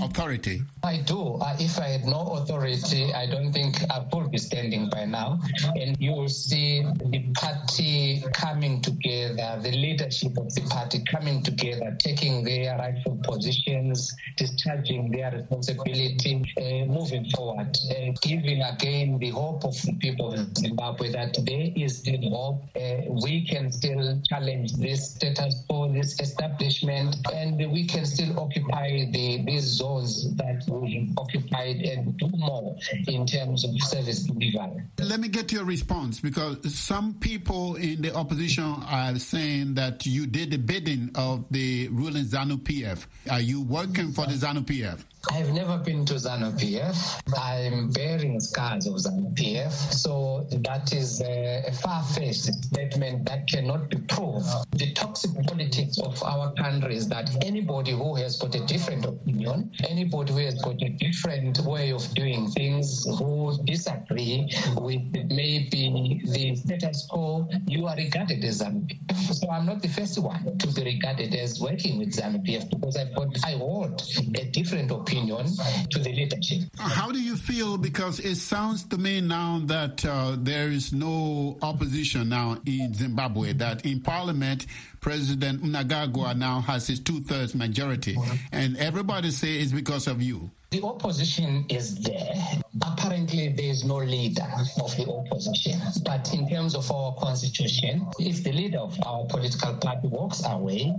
authority? 0.42 0.64
I 0.82 0.98
do. 0.98 1.38
Uh, 1.40 1.56
if 1.58 1.78
I 1.78 1.88
had 1.88 2.04
no 2.04 2.38
authority, 2.38 3.12
I 3.14 3.26
don't 3.26 3.52
think 3.52 3.76
I 3.90 4.04
would 4.12 4.30
be 4.30 4.38
standing 4.38 4.88
by 4.90 5.04
now. 5.04 5.40
And 5.76 5.96
you 6.00 6.12
will 6.12 6.28
see 6.28 6.82
the 6.82 7.32
party 7.34 8.22
coming 8.32 8.80
together, 8.80 9.60
the 9.62 9.70
leadership 9.70 10.36
of 10.36 10.54
the 10.54 10.62
party 10.70 11.02
coming 11.10 11.42
together, 11.42 11.96
taking 11.98 12.44
their 12.44 12.76
rightful 12.78 13.18
positions, 13.22 14.14
discharging 14.36 15.10
their 15.10 15.30
responsibility, 15.32 16.42
uh, 16.58 16.86
moving 16.86 17.28
forward, 17.30 17.76
uh, 17.90 18.12
giving 18.20 18.62
again 18.62 19.18
the 19.18 19.30
hope 19.30 19.64
of 19.64 19.80
the 19.82 19.92
people 20.00 20.32
of 20.32 20.56
Zimbabwe 20.58 21.10
that 21.12 21.36
there 21.44 21.70
is 21.76 21.98
still 21.98 22.30
hope. 22.30 22.62
Uh, 22.76 23.12
we 23.24 23.46
can 23.46 23.70
still 23.70 24.20
challenge 24.28 24.72
this 24.74 25.14
status 25.14 25.64
quo, 25.68 25.92
this 25.92 26.18
establishment, 26.20 27.16
and 27.32 27.58
we 27.70 27.86
can 27.86 28.04
still 28.04 28.38
occupy 28.38 29.06
the, 29.12 29.42
these 29.44 29.62
zones 29.62 30.21
that 30.36 30.62
we 30.68 31.12
occupied 31.16 31.76
and 31.82 32.16
do 32.18 32.28
more 32.34 32.76
in 33.08 33.26
terms 33.26 33.64
of 33.64 33.70
service 33.82 34.24
delivery. 34.24 34.82
Let 34.98 35.20
me 35.20 35.28
get 35.28 35.52
your 35.52 35.64
response 35.64 36.20
because 36.20 36.74
some 36.74 37.14
people 37.14 37.76
in 37.76 38.02
the 38.02 38.14
opposition 38.14 38.64
are 38.64 39.16
saying 39.16 39.74
that 39.74 40.06
you 40.06 40.26
did 40.26 40.50
the 40.50 40.58
bidding 40.58 41.10
of 41.14 41.44
the 41.50 41.88
ruling 41.88 42.24
ZANU 42.24 42.58
PF. 42.58 43.06
Are 43.30 43.40
you 43.40 43.62
working 43.62 44.12
for 44.12 44.26
the 44.26 44.34
ZANU 44.34 44.64
PF? 44.64 45.04
I've 45.30 45.52
never 45.52 45.78
been 45.78 46.04
to 46.06 46.14
ZANU 46.14 46.58
PF. 46.58 47.22
I'm 47.38 47.90
bearing 47.90 48.40
scars 48.40 48.86
of 48.86 48.94
ZANU 48.94 49.32
PF. 49.34 49.72
So 49.72 50.46
that 50.50 50.92
is 50.92 51.20
a, 51.20 51.62
a 51.68 51.72
far-fetched 51.72 52.64
statement 52.64 53.26
that 53.26 53.46
cannot 53.48 53.88
be 53.88 53.98
proved. 53.98 54.48
The 54.72 54.92
toxic 54.94 55.30
politics 55.46 55.98
of 56.00 56.20
our 56.24 56.52
country 56.54 56.96
is 56.96 57.08
that 57.08 57.30
anybody 57.44 57.92
who 57.92 58.16
has 58.16 58.36
got 58.36 58.56
a 58.56 58.66
different 58.66 59.04
opinion, 59.04 59.70
anybody 59.88 60.32
who 60.32 60.38
has 60.40 60.60
got 60.60 60.82
a 60.82 60.88
different 60.88 61.58
way 61.60 61.92
of 61.92 62.02
doing 62.14 62.50
things, 62.50 63.04
who 63.18 63.56
disagree 63.64 64.50
with 64.76 65.02
maybe 65.30 66.20
the 66.24 66.56
status 66.56 67.06
quo, 67.08 67.48
you 67.68 67.86
are 67.86 67.96
regarded 67.96 68.44
as 68.44 68.60
ZANU 68.60 68.88
PF. 68.88 69.34
So 69.34 69.48
I'm 69.50 69.66
not 69.66 69.82
the 69.82 69.88
first 69.88 70.18
one 70.18 70.58
to 70.58 70.66
be 70.72 70.82
regarded 70.82 71.32
as 71.36 71.60
working 71.60 71.98
with 71.98 72.10
ZANU 72.12 72.44
PF 72.44 72.70
because 72.70 72.96
I've 72.96 73.14
got, 73.14 73.28
I 73.44 73.52
hold 73.52 74.02
a 74.34 74.44
different 74.46 74.90
opinion 74.90 75.11
opinion 75.12 75.46
to 75.90 75.98
the 75.98 76.12
leadership. 76.12 76.62
How 76.78 77.12
do 77.12 77.20
you 77.20 77.36
feel? 77.36 77.76
Because 77.76 78.20
it 78.20 78.36
sounds 78.36 78.84
to 78.84 78.98
me 78.98 79.20
now 79.20 79.60
that 79.66 80.04
uh, 80.04 80.36
there 80.38 80.68
is 80.68 80.92
no 80.92 81.58
opposition 81.62 82.28
now 82.28 82.58
in 82.66 82.94
Zimbabwe, 82.94 83.52
that 83.54 83.84
in 83.84 84.00
parliament, 84.00 84.66
President 85.02 85.60
Mnangagwa 85.64 86.36
now 86.36 86.60
has 86.60 86.86
his 86.86 87.00
two 87.00 87.20
thirds 87.22 87.56
majority, 87.56 88.16
and 88.52 88.76
everybody 88.76 89.32
say 89.32 89.56
it's 89.56 89.72
because 89.72 90.06
of 90.06 90.22
you. 90.22 90.48
The 90.70 90.80
opposition 90.84 91.66
is 91.68 91.96
there. 91.96 92.34
Apparently, 92.80 93.48
there 93.48 93.66
is 93.66 93.84
no 93.84 93.96
leader 93.96 94.46
of 94.80 94.96
the 94.96 95.06
opposition. 95.10 95.78
But 96.04 96.32
in 96.32 96.48
terms 96.48 96.76
of 96.76 96.90
our 96.92 97.14
constitution, 97.16 98.06
if 98.20 98.44
the 98.44 98.52
leader 98.52 98.78
of 98.78 98.96
our 99.04 99.26
political 99.26 99.74
party 99.74 100.06
walks 100.06 100.44
away, 100.46 100.94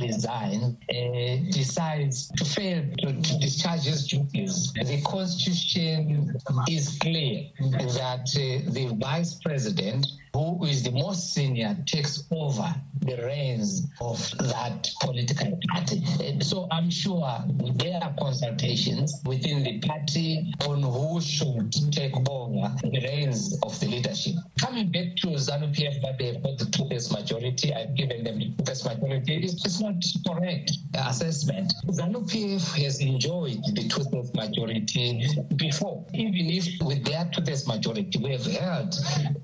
resigns, 0.00 0.74
uh, 0.90 1.52
decides 1.52 2.28
to 2.38 2.44
fail 2.46 2.82
to, 3.02 3.12
to, 3.20 3.38
discharge 3.38 3.82
his 3.82 4.08
duties, 4.08 4.72
the 4.72 5.00
constitution 5.02 6.34
is 6.68 6.96
clear 6.98 7.44
that 7.60 8.26
uh, 8.34 8.72
the 8.72 8.96
vice 8.98 9.34
president 9.34 10.06
who 10.34 10.64
is 10.64 10.82
the 10.82 10.90
most 10.90 11.34
senior 11.34 11.76
takes 11.86 12.24
over 12.30 12.74
the 13.02 13.16
reins 13.16 13.86
of 14.00 14.18
that 14.38 14.88
political 15.00 15.58
party. 15.70 16.02
So 16.40 16.68
I'm 16.70 16.88
sure 16.90 17.44
there 17.74 18.00
are 18.02 18.14
consultations 18.18 19.20
within 19.26 19.62
the 19.62 19.80
party 19.80 20.54
on 20.66 20.82
who 20.82 21.20
should 21.20 21.72
take 21.92 22.14
over 22.30 22.72
the 22.82 23.00
reins 23.04 23.58
of 23.62 23.78
the 23.80 23.88
leadership. 23.88 24.36
Coming 24.58 24.90
back 24.90 25.16
to 25.16 25.28
ZANU 25.28 25.74
PF 25.74 26.00
that 26.02 26.18
they've 26.18 26.42
got 26.42 26.58
the 26.58 26.66
two-thirds 26.66 27.12
majority, 27.12 27.74
I've 27.74 27.94
given 27.94 28.24
them 28.24 28.38
the 28.38 28.54
two-thirds 28.56 28.84
majority, 28.84 29.36
it's, 29.44 29.80
not 29.80 30.02
correct 30.26 30.72
assessment. 30.94 31.74
ZANU 31.88 32.24
PF 32.30 32.82
has 32.82 33.00
enjoyed 33.00 33.62
the 33.74 33.88
two-thirds 33.88 34.32
majority 34.34 35.28
before. 35.56 36.06
Even 36.14 36.46
if 36.50 36.80
with 36.82 37.04
their 37.04 37.28
two-thirds 37.34 37.66
majority, 37.66 38.18
we 38.22 38.30
have 38.32 38.46
held 38.46 38.92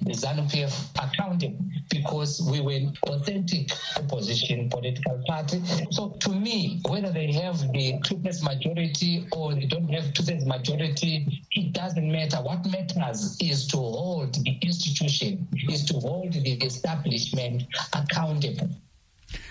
the 0.01 0.13
ZANU 0.13 0.51
PF 0.51 0.78
accountable 1.01 1.65
because 1.91 2.41
we 2.51 2.61
were 2.61 2.73
an 2.73 2.95
authentic 3.05 3.71
opposition 3.97 4.69
political 4.71 5.23
party. 5.27 5.63
So 5.91 6.11
to 6.21 6.31
me, 6.31 6.81
whether 6.89 7.11
they 7.11 7.33
have 7.33 7.61
the 7.73 7.99
two-thirds 8.05 8.43
majority 8.43 9.27
or 9.33 9.55
they 9.55 9.67
don't 9.67 9.89
have 9.89 10.13
two-thirds 10.15 10.45
majority, 10.47 11.43
it 11.53 11.73
doesn't 11.73 12.11
matter. 12.11 12.37
What 12.39 12.67
matters 12.67 13.37
is 13.41 13.67
to 13.69 13.77
hold 13.77 14.35
the 14.35 14.59
institution, 14.63 15.49
is 15.69 15.85
to 15.87 15.95
hold 15.95 16.33
the 16.33 16.53
establishment 16.65 17.65
accountable. 17.93 18.71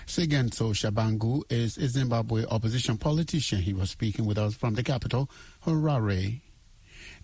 Sengezo 0.06 0.72
Tshabangu 0.72 1.42
is 1.50 1.76
a 1.78 1.88
Zimbabwe 1.88 2.44
opposition 2.46 2.96
politician. 2.96 3.60
He 3.60 3.72
was 3.72 3.90
speaking 3.90 4.24
with 4.24 4.38
us 4.38 4.54
from 4.54 4.74
the 4.74 4.82
capital, 4.82 5.30
Harare. 5.66 6.40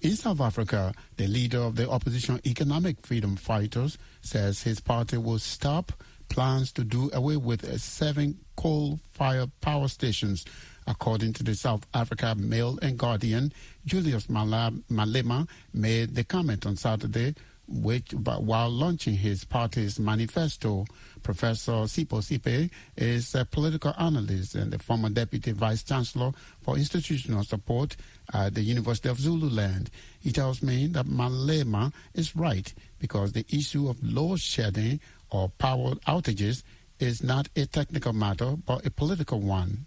In 0.05 0.17
South 0.17 0.43
Africa, 0.43 0.93
the 1.17 1.27
leader 1.27 1.61
of 1.61 1.77
the 1.77 1.89
opposition 1.89 2.39
Economic 2.45 3.07
Freedom 3.07 3.37
Fighters 3.37 3.97
says 4.21 4.63
his 4.63 4.79
party 4.79 5.17
will 5.17 5.39
stop 5.39 5.95
plans 6.29 6.73
to 6.73 6.85
do 6.85 7.09
away 7.15 7.39
with 7.39 7.81
seven 7.81 8.39
coal-fired 8.55 9.51
power 9.63 9.89
stations. 9.89 10.45
According 10.87 11.33
to 11.35 11.43
the 11.43 11.55
South 11.55 11.87
Africa 11.95 12.35
Mail 12.35 12.79
and 12.83 12.99
Guardian, 12.99 13.51
Julius 13.87 14.27
Malema 14.27 15.49
made 15.73 16.15
the 16.15 16.25
comment 16.25 16.67
on 16.67 16.77
Saturday 16.77 17.35
which, 17.67 18.13
while 18.13 18.71
launching 18.71 19.15
his 19.15 19.45
party's 19.45 19.99
manifesto, 19.99 20.85
Professor 21.23 21.73
Sipho 21.89 22.23
Seepe 22.23 22.71
is 22.97 23.35
a 23.35 23.45
political 23.45 23.95
analyst 23.99 24.55
and 24.55 24.71
the 24.73 24.79
former 24.79 25.09
deputy 25.09 25.53
vice 25.53 25.83
chancellor 25.83 26.33
for 26.61 26.77
institutional 26.77 27.43
support 27.45 27.97
at 28.33 28.55
the 28.55 28.61
University 28.63 29.09
of 29.09 29.19
Zululand. 29.19 29.91
He 30.21 30.33
tells 30.33 30.63
me 30.63 30.87
that 30.89 31.07
Malema 31.07 31.93
is 32.15 32.37
right 32.37 32.73
because 32.99 33.33
the 33.33 33.47
issue 33.49 33.89
of 33.89 34.03
load 34.03 34.41
shedding 34.41 35.01
or 35.31 35.49
power 35.49 35.95
outages 36.07 36.63
is 37.01 37.23
not 37.23 37.49
a 37.57 37.67
technical 37.67 38.13
matter 38.13 38.57
but 38.67 38.85
a 38.87 38.91
political 38.91 39.41
one. 39.41 39.87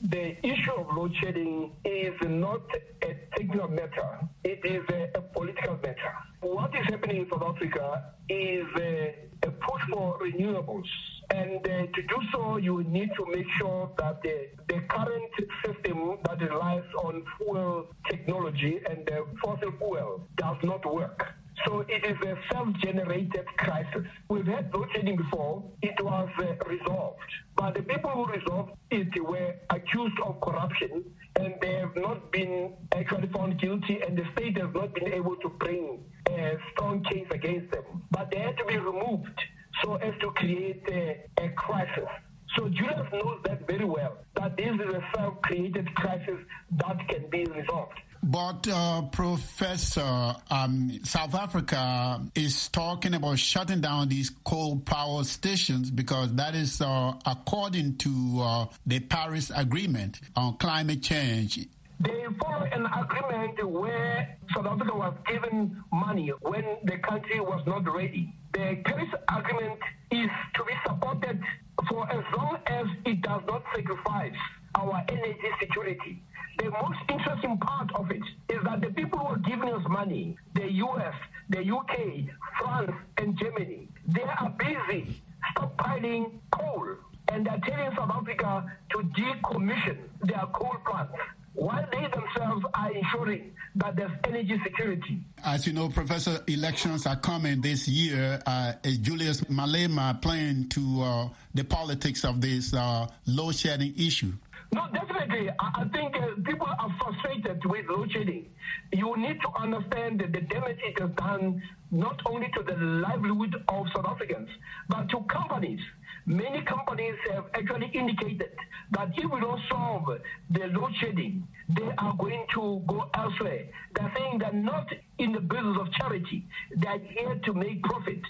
The 0.00 0.36
issue 0.46 0.72
of 0.76 0.96
load 0.96 1.12
shedding 1.20 1.72
is 1.84 2.14
not 2.22 2.62
a 3.02 3.14
technical 3.36 3.66
matter, 3.68 4.20
it 4.44 4.60
is 4.64 4.84
a, 4.90 5.18
a 5.18 5.20
political 5.20 5.74
matter. 5.82 6.12
What 6.40 6.72
is 6.76 6.86
happening 6.88 7.22
in 7.22 7.30
South 7.30 7.42
Africa 7.42 8.04
is 8.28 8.64
a, 8.78 9.16
a 9.42 9.50
push 9.50 9.82
for 9.90 10.16
renewables. 10.20 10.86
And 11.30 11.58
uh, 11.66 11.86
to 11.94 12.02
do 12.02 12.16
so, 12.32 12.58
you 12.58 12.84
need 12.84 13.10
to 13.16 13.26
make 13.26 13.46
sure 13.58 13.90
that 13.98 14.22
the, 14.22 14.48
the 14.68 14.80
current 14.88 15.32
system 15.66 16.18
that 16.24 16.40
relies 16.48 16.84
on 17.02 17.24
fuel 17.36 17.88
technology 18.08 18.80
and 18.88 19.10
uh, 19.10 19.22
fossil 19.42 19.72
fuel 19.78 20.28
does 20.36 20.56
not 20.62 20.94
work. 20.94 21.26
So 21.66 21.84
it 21.88 22.04
is 22.04 22.16
a 22.26 22.36
self-generated 22.52 23.46
crisis. 23.56 24.04
We've 24.28 24.46
had 24.46 24.72
load 24.72 24.88
shedding 24.94 25.16
before. 25.16 25.64
It 25.82 26.02
was 26.02 26.28
uh, 26.38 26.54
resolved. 26.68 27.18
But 27.56 27.74
the 27.74 27.82
people 27.82 28.10
who 28.10 28.26
resolved 28.26 28.72
it 28.90 29.08
were 29.22 29.54
accused 29.70 30.18
of 30.24 30.40
corruption 30.40 31.04
and 31.40 31.54
they 31.60 31.74
have 31.74 31.96
not 31.96 32.30
been 32.30 32.74
actually 32.94 33.28
found 33.28 33.60
guilty 33.60 34.00
and 34.06 34.16
the 34.16 34.24
state 34.32 34.56
has 34.58 34.72
not 34.74 34.94
been 34.94 35.12
able 35.12 35.36
to 35.36 35.48
bring 35.48 35.98
a 36.30 36.56
strong 36.72 37.02
case 37.04 37.26
against 37.30 37.70
them. 37.72 37.84
But 38.10 38.30
they 38.30 38.38
had 38.38 38.56
to 38.58 38.64
be 38.64 38.78
removed 38.78 39.38
so 39.82 39.96
as 39.96 40.14
to 40.20 40.30
create 40.32 40.82
a, 40.90 41.24
a 41.42 41.48
crisis. 41.50 42.08
So 42.56 42.68
Julius 42.68 43.06
knows 43.12 43.40
that 43.44 43.66
very 43.66 43.84
well, 43.84 44.18
that 44.34 44.56
this 44.56 44.74
is 44.74 44.94
a 44.94 45.02
self-created 45.16 45.94
crisis 45.94 46.38
that 46.78 47.08
can 47.08 47.28
be 47.30 47.44
resolved. 47.44 47.98
But, 48.22 48.66
uh, 48.68 49.02
Professor, 49.12 50.34
um, 50.50 50.98
South 51.04 51.34
Africa 51.34 52.20
is 52.34 52.68
talking 52.68 53.14
about 53.14 53.38
shutting 53.38 53.80
down 53.80 54.08
these 54.08 54.30
coal 54.44 54.80
power 54.80 55.22
stations 55.24 55.90
because 55.90 56.34
that 56.34 56.54
is 56.54 56.80
uh, 56.80 57.12
according 57.24 57.96
to 57.98 58.40
uh, 58.40 58.66
the 58.86 59.00
Paris 59.00 59.52
Agreement 59.54 60.20
on 60.34 60.56
climate 60.56 61.02
change. 61.02 61.66
They 62.00 62.24
formed 62.40 62.72
an 62.72 62.86
agreement 62.86 63.70
where 63.70 64.36
South 64.54 64.66
Africa 64.66 64.94
was 64.94 65.14
given 65.26 65.82
money 65.92 66.28
when 66.42 66.64
the 66.84 66.98
country 66.98 67.40
was 67.40 67.62
not 67.66 67.84
ready. 67.92 68.32
The 68.52 68.78
Paris 68.84 69.08
Agreement 69.28 69.80
is 70.10 70.28
to 70.54 70.64
be 70.64 70.72
supported 70.86 71.40
for 71.88 72.10
as 72.10 72.24
long 72.36 72.58
as 72.66 72.86
it 73.04 73.20
does 73.22 73.42
not 73.46 73.62
sacrifice 73.74 74.34
our 74.76 75.02
energy 75.08 75.48
security. 75.60 76.22
The 76.58 76.70
most 76.70 76.98
interesting 77.08 77.56
part 77.58 77.90
of 77.94 78.10
it 78.10 78.22
is 78.48 78.58
that 78.64 78.80
the 78.80 78.88
people 78.90 79.18
who 79.20 79.26
are 79.26 79.38
giving 79.38 79.72
us 79.72 79.82
money, 79.88 80.36
the 80.54 80.70
US, 80.72 81.14
the 81.48 81.60
UK, 81.60 82.28
France, 82.60 82.92
and 83.16 83.38
Germany, 83.38 83.88
they 84.06 84.22
are 84.22 84.50
busy 84.58 85.22
stockpiling 85.56 86.32
coal 86.50 86.96
and 87.32 87.46
they're 87.46 87.60
telling 87.64 87.94
South 87.96 88.10
Africa 88.10 88.64
to 88.90 88.98
decommission 88.98 89.98
their 90.22 90.44
coal 90.52 90.76
plants. 90.84 91.12
while 91.58 91.84
they 91.90 92.06
themselves 92.08 92.64
are 92.74 92.92
ensuring 92.92 93.52
that 93.74 93.96
there's 93.96 94.12
energy 94.24 94.60
security. 94.62 95.20
As 95.44 95.66
you 95.66 95.72
know, 95.72 95.88
Professor, 95.88 96.38
elections 96.46 97.04
are 97.06 97.16
coming 97.16 97.60
this 97.60 97.88
year. 97.88 98.40
Uh, 98.46 98.74
Julius 99.02 99.40
Malema 99.42 100.20
playing 100.22 100.68
to 100.70 101.02
uh, 101.02 101.28
the 101.54 101.64
politics 101.64 102.24
of 102.24 102.40
this 102.40 102.72
uh, 102.74 103.06
load 103.26 103.56
shedding 103.56 103.92
issue? 103.98 104.32
No, 104.72 104.86
definitely. 104.92 105.48
I, 105.58 105.82
I 105.82 105.88
think 105.88 106.14
uh, 106.16 106.34
people 106.44 106.66
are 106.66 106.94
frustrated 107.00 107.64
with 107.64 107.86
load 107.88 108.12
shedding. 108.12 108.46
You 108.92 109.16
need 109.16 109.40
to 109.40 109.48
understand 109.60 110.20
that 110.20 110.32
the 110.32 110.42
damage 110.42 110.78
it 110.84 111.00
has 111.00 111.10
done 111.16 111.62
not 111.90 112.20
only 112.26 112.48
to 112.54 112.62
the 112.62 112.76
livelihood 112.76 113.54
of 113.68 113.86
South 113.94 114.04
Africans, 114.06 114.48
but 114.88 115.08
to 115.08 115.20
companies. 115.32 115.80
Many 116.26 116.60
companies 116.62 117.14
have 117.30 117.46
actually 117.54 117.90
indicated 117.94 118.50
that 118.90 119.08
if 119.16 119.30
we 119.32 119.40
don't 119.40 119.60
solve 119.70 120.04
the 120.50 120.66
load 120.66 120.92
shedding, 121.00 121.48
they 121.70 121.88
are 121.96 122.14
going 122.18 122.44
to 122.54 122.82
go 122.86 123.08
elsewhere. 123.14 123.64
They're 123.94 124.12
saying 124.14 124.38
they're 124.38 124.52
not 124.52 124.86
in 125.18 125.32
the 125.32 125.40
business 125.40 125.78
of 125.80 125.90
charity. 125.92 126.46
They're 126.76 126.98
here 126.98 127.40
to 127.46 127.54
make 127.54 127.82
profit. 127.82 128.20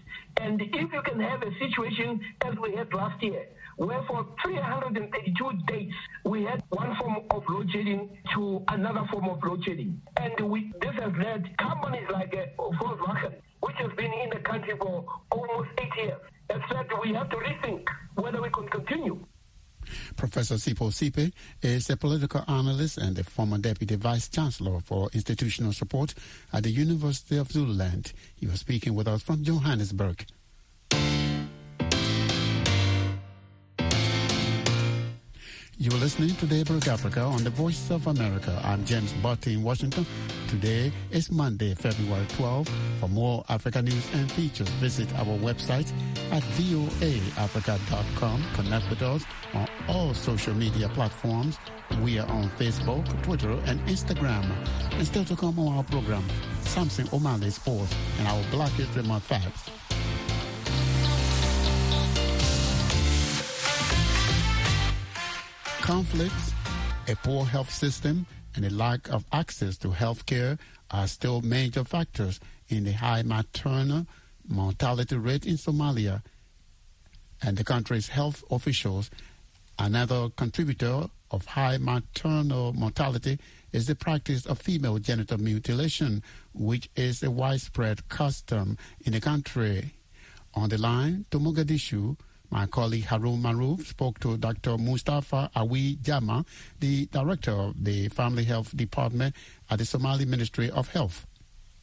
And 0.40 0.62
if 0.62 0.92
you 0.92 1.02
can 1.02 1.18
have 1.18 1.42
a 1.42 1.50
situation 1.58 2.20
as 2.46 2.54
we 2.62 2.76
had 2.76 2.92
last 2.94 3.20
year, 3.22 3.46
where 3.78 4.02
for 4.08 4.26
382 4.44 5.52
days 5.66 5.92
we 6.24 6.42
had 6.42 6.62
one 6.70 6.94
form 6.96 7.16
of 7.30 7.42
load 7.48 7.70
shedding 7.70 8.10
to 8.34 8.62
another 8.68 9.04
form 9.10 9.28
of 9.28 9.42
load 9.44 9.64
shedding. 9.64 10.00
And 10.16 10.50
we, 10.50 10.72
this 10.80 10.94
has 10.94 11.12
led 11.16 11.56
companies 11.58 12.06
like 12.12 12.34
uh, 12.34 12.62
Volkswagen, 12.72 13.34
which 13.60 13.76
has 13.76 13.92
been 13.92 14.12
in 14.12 14.30
the 14.30 14.40
country 14.40 14.74
for 14.80 15.04
almost 15.30 15.68
eight 15.78 16.04
years, 16.04 16.20
have 16.50 16.62
said 16.70 16.86
we 17.02 17.14
have 17.14 17.30
to 17.30 17.36
rethink 17.36 17.86
whether 18.16 18.42
we 18.42 18.50
can 18.50 18.68
continue. 18.68 19.24
Professor 20.16 20.56
Sipho 20.56 20.92
Seepe 20.92 21.32
is 21.62 21.88
a 21.88 21.96
political 21.96 22.42
analyst 22.48 22.98
and 22.98 23.18
a 23.18 23.24
former 23.24 23.58
deputy 23.58 23.94
vice 23.94 24.28
chancellor 24.28 24.80
for 24.80 25.08
institutional 25.14 25.72
support 25.72 26.14
at 26.52 26.64
the 26.64 26.70
University 26.70 27.36
of 27.36 27.50
Zululand. 27.50 28.12
He 28.34 28.46
was 28.46 28.60
speaking 28.60 28.94
with 28.94 29.08
us 29.08 29.22
from 29.22 29.44
Johannesburg. 29.44 30.26
You 35.80 35.92
are 35.92 36.00
listening 36.00 36.34
to 36.34 36.46
Daybreak 36.46 36.88
Africa 36.88 37.20
on 37.20 37.44
the 37.44 37.50
Voice 37.50 37.92
of 37.92 38.08
America. 38.08 38.60
I'm 38.64 38.84
James 38.84 39.12
Butty 39.12 39.54
in 39.54 39.62
Washington. 39.62 40.04
Today 40.48 40.90
is 41.12 41.30
Monday, 41.30 41.72
February 41.72 42.26
12. 42.30 42.68
For 42.98 43.08
more 43.08 43.44
Africa 43.48 43.80
news 43.80 44.04
and 44.12 44.28
features, 44.32 44.68
visit 44.80 45.08
our 45.14 45.38
website 45.38 45.88
at 46.32 46.42
voaafrica.com. 46.58 48.42
Connect 48.54 48.90
with 48.90 49.02
us 49.02 49.22
on 49.54 49.68
all 49.86 50.14
social 50.14 50.52
media 50.52 50.88
platforms. 50.88 51.58
We 52.02 52.18
are 52.18 52.26
on 52.26 52.50
Facebook, 52.58 53.06
Twitter, 53.22 53.52
and 53.66 53.78
Instagram. 53.86 54.50
And 54.94 55.06
still 55.06 55.24
to 55.26 55.36
come 55.36 55.60
on 55.60 55.76
our 55.76 55.84
program, 55.84 56.24
Samson 56.62 57.06
Omale 57.08 57.52
Sports 57.52 57.94
and 58.18 58.26
our 58.26 58.42
Black 58.50 58.72
History 58.72 59.04
Month 59.04 59.22
facts. 59.22 59.70
Conflicts, 65.88 66.52
a 67.08 67.16
poor 67.16 67.46
health 67.46 67.72
system, 67.72 68.26
and 68.54 68.62
a 68.66 68.68
lack 68.68 69.08
of 69.08 69.24
access 69.32 69.78
to 69.78 69.90
health 69.90 70.26
care 70.26 70.58
are 70.90 71.08
still 71.08 71.40
major 71.40 71.82
factors 71.82 72.40
in 72.68 72.84
the 72.84 72.92
high 72.92 73.22
maternal 73.22 74.06
mortality 74.46 75.16
rate 75.16 75.46
in 75.46 75.54
Somalia. 75.54 76.22
And 77.40 77.56
the 77.56 77.64
country's 77.64 78.08
health 78.08 78.44
officials, 78.50 79.10
another 79.78 80.28
contributor 80.36 81.04
of 81.30 81.46
high 81.46 81.78
maternal 81.78 82.74
mortality 82.74 83.38
is 83.72 83.86
the 83.86 83.94
practice 83.94 84.44
of 84.44 84.58
female 84.58 84.98
genital 84.98 85.38
mutilation, 85.38 86.22
which 86.52 86.90
is 86.96 87.22
a 87.22 87.30
widespread 87.30 88.06
custom 88.10 88.76
in 89.06 89.14
the 89.14 89.22
country. 89.22 89.94
On 90.52 90.68
the 90.68 90.76
line 90.76 91.24
to 91.30 91.38
Mogadishu, 91.38 92.18
my 92.50 92.66
colleague 92.66 93.04
Harun 93.04 93.42
Maruf 93.42 93.86
spoke 93.86 94.18
to 94.20 94.36
Dr. 94.36 94.78
Mustafa 94.78 95.50
Awi 95.54 96.00
Jama, 96.02 96.44
the 96.80 97.06
director 97.06 97.52
of 97.52 97.84
the 97.84 98.08
Family 98.08 98.44
Health 98.44 98.76
Department 98.76 99.34
at 99.70 99.78
the 99.78 99.84
Somali 99.84 100.24
Ministry 100.24 100.70
of 100.70 100.88
Health. 100.88 101.26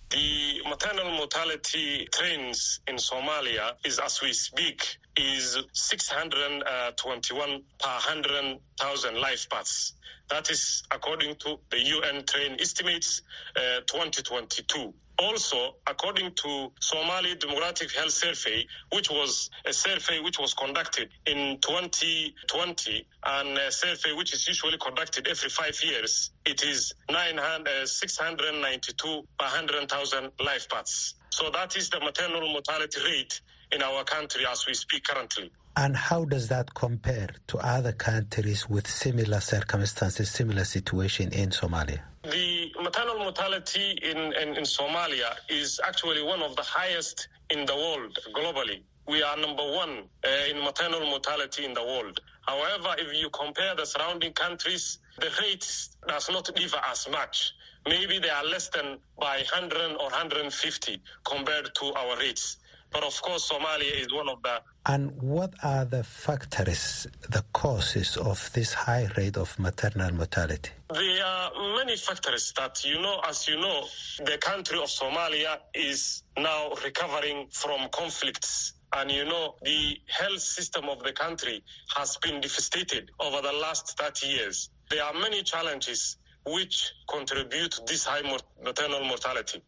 The 0.10 0.62
maternal 0.70 1.12
mortality 1.12 2.08
trends 2.12 2.80
in 2.88 2.96
Somalia 2.96 3.74
is, 3.84 4.00
as 4.00 4.22
we 4.22 4.34
speak, 4.34 4.98
is 5.18 5.58
621 5.74 7.64
per 7.80 7.90
100,000 7.90 9.18
life 9.20 9.50
paths. 9.50 9.94
That 10.30 10.50
is 10.50 10.84
according 10.92 11.36
to 11.36 11.60
the 11.70 11.80
UN 11.80 12.26
train 12.26 12.58
estimates 12.60 13.22
uh, 13.56 13.82
2022. 13.88 14.94
Also, 15.18 15.76
according 15.88 16.34
to 16.34 16.72
Somali 16.82 17.36
Demographic 17.36 17.96
Health 17.96 18.12
Survey, 18.12 18.68
which 18.92 19.10
was 19.10 19.50
a 19.66 19.72
survey 19.72 20.20
which 20.20 20.38
was 20.40 20.54
conducted 20.54 21.10
in 21.26 21.58
2020 21.62 23.08
and 23.26 23.58
a 23.58 23.72
survey 23.72 24.12
which 24.12 24.34
is 24.34 24.46
usually 24.46 24.78
conducted 24.78 25.28
every 25.28 25.50
five 25.50 25.80
years, 25.84 26.32
it 26.46 26.64
is 26.64 26.94
900, 27.10 27.68
uh, 27.68 27.86
692 27.86 29.24
per 29.40 29.46
100,000 29.46 30.32
life 30.44 30.68
paths. 30.68 31.16
So 31.30 31.50
that 31.52 31.78
is 31.78 31.90
the 31.90 32.02
maternal 32.02 32.52
mortality 32.52 33.00
rate 33.06 33.40
in 33.76 33.84
our 33.84 34.04
country 34.06 34.46
as 34.50 34.66
we 34.66 34.74
speak 34.74 35.04
currently. 35.04 35.52
And 35.78 35.96
how 35.96 36.24
does 36.24 36.48
that 36.48 36.74
compare 36.74 37.30
to 37.48 37.58
other 37.58 37.92
countries 37.92 38.70
with 38.70 38.88
similar 38.88 39.42
circumstances, 39.42 40.32
similar 40.32 40.64
situation 40.64 41.34
in 41.34 41.50
Somalia? 41.50 42.00
The 42.24 42.72
maternal 42.82 43.20
mortality 43.20 44.00
in, 44.02 44.18
in, 44.18 44.56
in, 44.56 44.64
Somalia 44.64 45.36
is 45.50 45.82
actually 45.86 46.24
one 46.24 46.42
of 46.42 46.56
the 46.56 46.62
highest 46.64 47.28
in 47.50 47.66
the 47.66 47.76
world 47.76 48.18
globally. 48.34 48.82
We 49.08 49.22
are 49.22 49.36
number 49.38 49.64
one 49.64 50.04
uh, 50.24 50.30
in 50.50 50.64
maternal 50.64 51.02
mortality 51.02 51.66
in 51.66 51.74
the 51.74 51.84
world. 51.84 52.22
However, 52.48 52.96
if 52.98 53.14
you 53.14 53.30
compare 53.30 53.76
the 53.76 53.86
surrounding 53.86 54.32
countries, 54.34 55.00
the 55.20 55.30
rate 55.42 55.68
does 56.08 56.30
not 56.30 56.50
differ 56.56 56.80
as 56.90 57.08
much. 57.12 57.52
Maybe 57.88 58.18
they 58.20 58.30
are 58.30 58.46
less 58.46 58.70
than 58.70 58.98
by 59.20 59.44
100 59.52 59.98
or 59.98 60.10
150 60.10 61.02
compared 61.24 61.76
to 61.76 61.94
our 61.94 62.18
rates. 62.18 62.58
But 62.92 63.04
of 63.04 63.22
course, 63.22 63.52
Somalia 63.52 64.02
is 64.02 64.14
one 64.14 64.30
of 64.30 64.42
the. 64.42 64.62
And 64.86 65.12
what 65.22 65.54
are 65.64 65.86
the 65.86 66.04
factors, 66.04 67.08
the 67.30 67.44
causes 67.54 68.18
of 68.18 68.52
this 68.54 68.74
high 68.74 69.10
rate 69.18 69.38
of 69.38 69.58
maternal 69.60 70.14
mortality? 70.14 70.72
There 70.94 71.26
are 71.26 71.52
many 71.76 71.98
factors 71.98 72.54
that, 72.56 72.86
you 72.86 73.02
know, 73.02 73.20
as 73.28 73.48
you 73.48 73.58
know, 73.58 73.86
the 74.24 74.38
country 74.38 74.78
of 74.78 74.86
Somalia 74.86 75.58
is 75.74 76.24
now 76.38 76.72
recovering 76.84 77.48
from 77.52 77.90
conflicts. 77.92 78.74
And 78.94 79.12
you 79.12 79.26
know, 79.26 79.56
the 79.64 79.98
health 80.08 80.40
system 80.40 80.86
of 80.88 81.04
the 81.04 81.12
country 81.12 81.64
has 81.98 82.16
been 82.18 82.40
devastated 82.40 83.12
over 83.20 83.42
the 83.42 83.52
last 83.52 83.98
30 84.00 84.28
years. 84.28 84.70
There 84.90 85.04
are 85.04 85.14
many 85.14 85.44
challenges 85.44 86.18
which 86.46 86.94
contribute 87.10 87.72
to 87.72 87.82
this 87.88 88.06
high 88.06 88.22
maternal 88.64 89.04
mortality. 89.06 89.62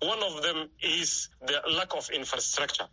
One 0.00 0.22
of 0.22 0.42
them 0.42 0.68
is 0.82 1.28
the 1.46 1.60
lack 1.72 1.94
of 1.94 2.08
infrastructure, 2.10 2.86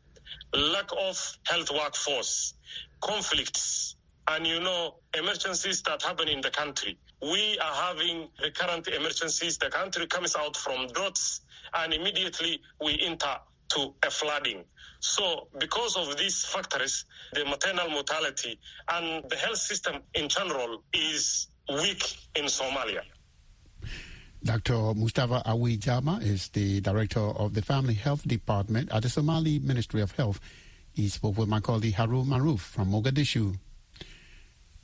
lack 0.53 0.89
of 0.91 1.37
health 1.45 1.71
workforce, 1.71 2.55
conflicts, 3.01 3.95
and 4.29 4.45
you 4.45 4.59
know, 4.59 4.95
emergencies 5.17 5.81
that 5.83 6.01
happen 6.01 6.27
in 6.27 6.41
the 6.41 6.49
country. 6.49 6.97
We 7.21 7.57
are 7.59 7.73
having 7.73 8.27
recurrent 8.41 8.87
emergencies. 8.87 9.57
The 9.57 9.69
country 9.69 10.05
comes 10.07 10.35
out 10.35 10.57
from 10.57 10.87
droughts, 10.87 11.41
and 11.73 11.93
immediately 11.93 12.59
we 12.81 12.99
enter 13.01 13.37
to 13.69 13.93
a 14.05 14.11
flooding. 14.11 14.63
So, 14.99 15.47
because 15.59 15.95
of 15.95 16.17
these 16.17 16.43
factors, 16.45 17.05
the 17.33 17.45
maternal 17.45 17.89
mortality 17.89 18.59
and 18.91 19.23
the 19.29 19.35
health 19.35 19.57
system 19.57 20.01
in 20.13 20.27
general 20.27 20.83
is 20.93 21.47
weak 21.69 22.17
in 22.35 22.45
Somalia. 22.45 23.01
Dr. 24.43 24.93
Mustafa 24.93 25.41
Awi 25.45 25.77
Jama 25.79 26.19
is 26.21 26.49
the 26.49 26.79
director 26.81 27.19
of 27.19 27.53
the 27.53 27.61
Family 27.61 27.95
Health 27.95 28.27
Department 28.27 28.89
at 28.91 29.01
the 29.03 29.09
Somali 29.09 29.59
Ministry 29.59 30.01
of 30.01 30.11
Health. 30.11 30.39
He 30.93 31.09
spoke 31.09 31.37
with 31.37 31.49
my 31.49 31.59
colleague 31.59 31.95
Harun 31.95 32.27
Maruf 32.27 32.59
from 32.59 32.91
Mogadishu. 32.91 33.57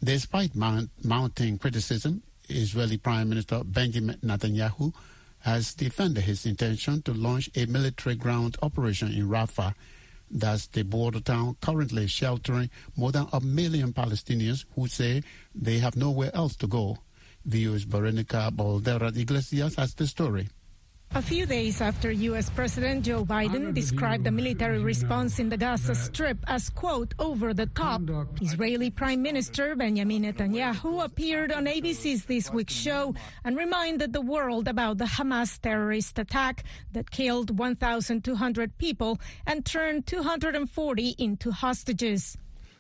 Despite 0.04 0.56
mount, 0.56 0.90
mounting 1.04 1.58
criticism, 1.60 2.24
Israeli 2.50 2.98
Prime 2.98 3.30
Minister 3.30 3.64
Benjamin 3.64 4.18
Netanyahu 4.24 4.94
has 5.40 5.74
defended 5.76 6.24
his 6.24 6.46
intention 6.46 7.02
to 7.04 7.14
launch 7.14 7.50
a 7.56 7.66
military 7.68 8.16
ground 8.16 8.58
operation 8.62 9.12
in 9.14 9.30
Rafah. 9.30 9.76
That's 10.32 10.68
the 10.68 10.84
border 10.84 11.20
town 11.20 11.58
currently 11.62 12.08
sheltering 12.08 12.72
more 12.98 13.12
than 13.12 13.28
a 13.32 13.40
million 13.40 13.94
Palestinians 13.94 14.66
who 14.74 14.88
say 14.88 15.22
they 15.54 15.78
have 15.78 15.96
nowhere 15.96 16.32
else 16.34 16.56
to 16.58 16.68
go. 16.68 16.98
VO's 17.46 17.84
Veronica 17.84 18.52
Balderas 18.54 19.18
Iglesias 19.18 19.76
has 19.76 19.94
the 19.96 20.08
story. 20.08 20.48
A 21.16 21.22
few 21.22 21.46
days 21.46 21.80
after 21.80 22.12
U.S. 22.12 22.50
President 22.50 23.06
Joe 23.06 23.24
Biden 23.24 23.72
described 23.72 24.24
the 24.24 24.32
military 24.32 24.80
response 24.80 25.38
in 25.38 25.48
the 25.48 25.58
Gaza 25.58 25.94
Strip 25.94 26.40
as, 26.48 26.72
quote, 26.72 27.14
over 27.20 27.54
the 27.54 27.68
top, 27.68 28.02
Israeli 28.42 28.90
Prime 28.90 29.22
Minister 29.22 29.76
Benjamin 29.76 30.24
Netanyahu 30.24 31.04
appeared 31.04 31.52
on 31.52 31.66
ABC's 31.66 32.26
This 32.26 32.52
Week 32.52 32.72
show 32.72 33.14
and 33.44 33.56
reminded 33.56 34.12
the 34.12 34.22
world 34.22 34.68
about 34.68 34.98
the 34.98 35.06
Hamas 35.06 35.62
terrorist 35.62 36.18
attack 36.18 36.64
that 36.94 37.12
killed 37.12 37.60
1,200 37.60 38.76
people 38.80 39.20
and 39.46 39.64
turned 39.64 40.08
240 40.08 41.16
into 41.20 41.52
hostages. 41.52 42.38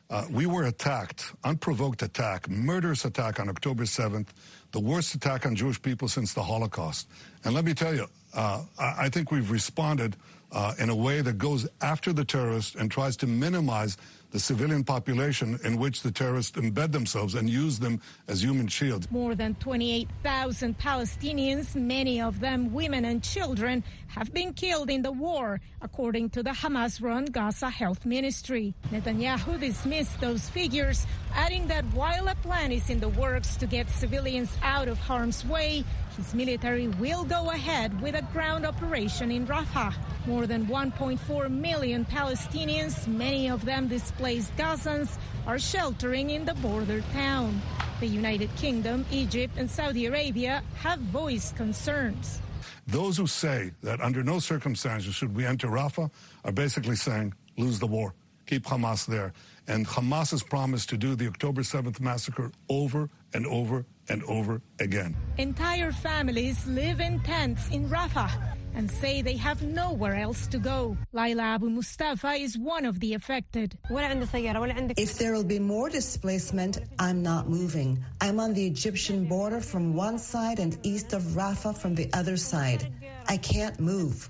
Uh, 0.09 0.25
we 0.29 0.45
were 0.45 0.63
attacked, 0.63 1.33
unprovoked 1.43 2.01
attack, 2.01 2.49
murderous 2.49 3.05
attack 3.05 3.39
on 3.39 3.49
October 3.49 3.83
7th, 3.83 4.27
the 4.71 4.79
worst 4.79 5.15
attack 5.15 5.45
on 5.45 5.55
Jewish 5.55 5.81
people 5.81 6.07
since 6.07 6.33
the 6.33 6.43
Holocaust. 6.43 7.07
And 7.43 7.53
let 7.53 7.65
me 7.65 7.73
tell 7.73 7.95
you, 7.95 8.07
uh, 8.33 8.63
I, 8.77 9.09
think 9.09 9.31
we've 9.31 9.51
responded 9.51 10.15
uh, 10.51 10.73
in 10.79 10.89
a 10.89 10.95
way 10.95 11.21
that 11.21 11.37
goes 11.37 11.67
after 11.81 12.13
the 12.13 12.25
terrorists 12.25 12.75
and 12.75 12.91
tries 12.91 13.15
to 13.17 13.27
minimize 13.27 13.97
the 14.31 14.39
civilian 14.39 14.83
population 14.83 15.59
in 15.63 15.77
which 15.77 16.01
the 16.01 16.11
terrorists 16.11 16.57
embed 16.57 16.91
themselves 16.91 17.35
and 17.35 17.47
use 17.47 17.77
them 17.77 18.01
as 18.27 18.43
human 18.43 18.67
shields. 18.67 19.09
More 19.11 19.35
than 19.35 19.53
28,000 19.55 20.77
Palestinians, 20.79 21.75
many 21.75 22.19
of 22.19 22.39
them 22.39 22.73
women 22.73 23.05
and 23.05 23.23
children, 23.23 23.83
have 24.15 24.31
been 24.31 24.53
killed 24.53 24.91
in 24.91 25.01
the 25.01 25.11
war, 25.11 25.59
according 25.81 26.29
to 26.29 26.43
the 26.43 26.51
Hamas 26.51 27.01
run 27.01 27.25
Gaza 27.25 27.69
Health 27.69 28.05
Ministry. 28.05 28.75
Netanyahu 28.91 29.59
dismissed 29.59 30.21
those 30.21 30.49
figures, 30.49 31.07
adding 31.33 31.67
that 31.67 31.83
while 31.93 32.27
a 32.27 32.35
plan 32.35 32.71
is 32.71 32.91
in 32.91 32.99
the 32.99 33.09
works 33.09 33.55
to 33.57 33.65
get 33.65 33.89
civilians 33.89 34.55
out 34.61 34.87
of 34.87 34.99
harm's 34.99 35.43
way, 35.45 35.83
his 36.15 36.35
military 36.35 36.87
will 36.87 37.23
go 37.23 37.49
ahead 37.49 37.99
with 38.01 38.13
a 38.13 38.21
ground 38.31 38.67
operation 38.67 39.31
in 39.31 39.47
Rafah. 39.47 39.95
More 40.27 40.45
than 40.45 40.67
1.4 40.67 41.49
million 41.49 42.05
Palestinians, 42.05 43.07
many 43.07 43.49
of 43.49 43.65
them 43.65 43.87
displaced 43.87 44.55
Gazans, 44.55 45.17
are 45.47 45.57
sheltering 45.57 46.29
in 46.29 46.45
the 46.45 46.53
border 46.55 47.01
town. 47.13 47.59
The 47.99 48.07
United 48.07 48.55
Kingdom, 48.57 49.05
Egypt, 49.11 49.55
and 49.57 49.69
Saudi 49.69 50.05
Arabia 50.05 50.61
have 50.75 50.99
voiced 50.99 51.55
concerns. 51.55 52.41
Those 52.87 53.17
who 53.17 53.27
say 53.27 53.71
that 53.81 54.01
under 54.01 54.23
no 54.23 54.39
circumstances 54.39 55.15
should 55.15 55.35
we 55.35 55.45
enter 55.45 55.67
Rafah 55.67 56.11
are 56.43 56.51
basically 56.51 56.95
saying, 56.95 57.33
lose 57.57 57.79
the 57.79 57.87
war, 57.87 58.13
keep 58.45 58.65
Hamas 58.65 59.05
there. 59.05 59.33
And 59.67 59.87
Hamas 59.87 60.31
has 60.31 60.43
promised 60.43 60.89
to 60.89 60.97
do 60.97 61.15
the 61.15 61.27
October 61.27 61.61
7th 61.61 62.01
massacre 62.01 62.51
over 62.69 63.09
and 63.33 63.45
over 63.47 63.85
and 64.09 64.23
over 64.23 64.61
again. 64.79 65.15
Entire 65.37 65.91
families 65.91 66.65
live 66.67 66.99
in 66.99 67.21
tents 67.21 67.69
in 67.69 67.89
Rafah 67.89 68.57
and 68.75 68.89
say 68.89 69.21
they 69.21 69.37
have 69.37 69.61
nowhere 69.61 70.15
else 70.15 70.47
to 70.47 70.57
go. 70.57 70.97
Laila 71.11 71.43
Abu 71.43 71.69
Mustafa 71.69 72.33
is 72.33 72.57
one 72.57 72.85
of 72.85 72.99
the 72.99 73.13
affected. 73.13 73.77
If 73.89 75.17
there 75.17 75.33
will 75.33 75.43
be 75.43 75.59
more 75.59 75.89
displacement, 75.89 76.79
I'm 76.99 77.21
not 77.21 77.49
moving. 77.49 78.03
I'm 78.21 78.39
on 78.39 78.53
the 78.53 78.65
Egyptian 78.65 79.25
border 79.25 79.61
from 79.61 79.93
one 79.93 80.17
side 80.17 80.59
and 80.59 80.77
east 80.83 81.13
of 81.13 81.21
Rafah 81.35 81.77
from 81.77 81.95
the 81.95 82.09
other 82.13 82.37
side. 82.37 82.91
I 83.27 83.37
can't 83.37 83.79
move. 83.79 84.29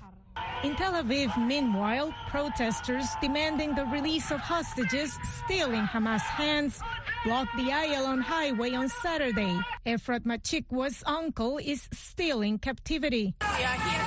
In 0.64 0.74
Tel 0.76 0.94
Aviv, 0.94 1.30
meanwhile, 1.46 2.14
protesters 2.28 3.06
demanding 3.20 3.74
the 3.74 3.84
release 3.86 4.30
of 4.30 4.40
hostages 4.40 5.12
still 5.44 5.70
in 5.72 5.84
Hamas 5.86 6.22
hands 6.22 6.80
blocked 7.22 7.54
the 7.56 7.64
Ayalon 7.64 8.22
highway 8.22 8.72
on 8.72 8.88
Saturday. 8.88 9.60
Efrat 9.84 10.24
Machikawa's 10.24 11.02
uncle 11.06 11.58
is 11.58 11.86
still 11.92 12.40
in 12.40 12.58
captivity. 12.58 13.34
We 13.42 13.64
are 13.64 13.80
here 13.88 14.03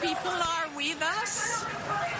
people 0.00 0.30
are 0.30 0.66
with 0.76 1.00
us, 1.02 1.64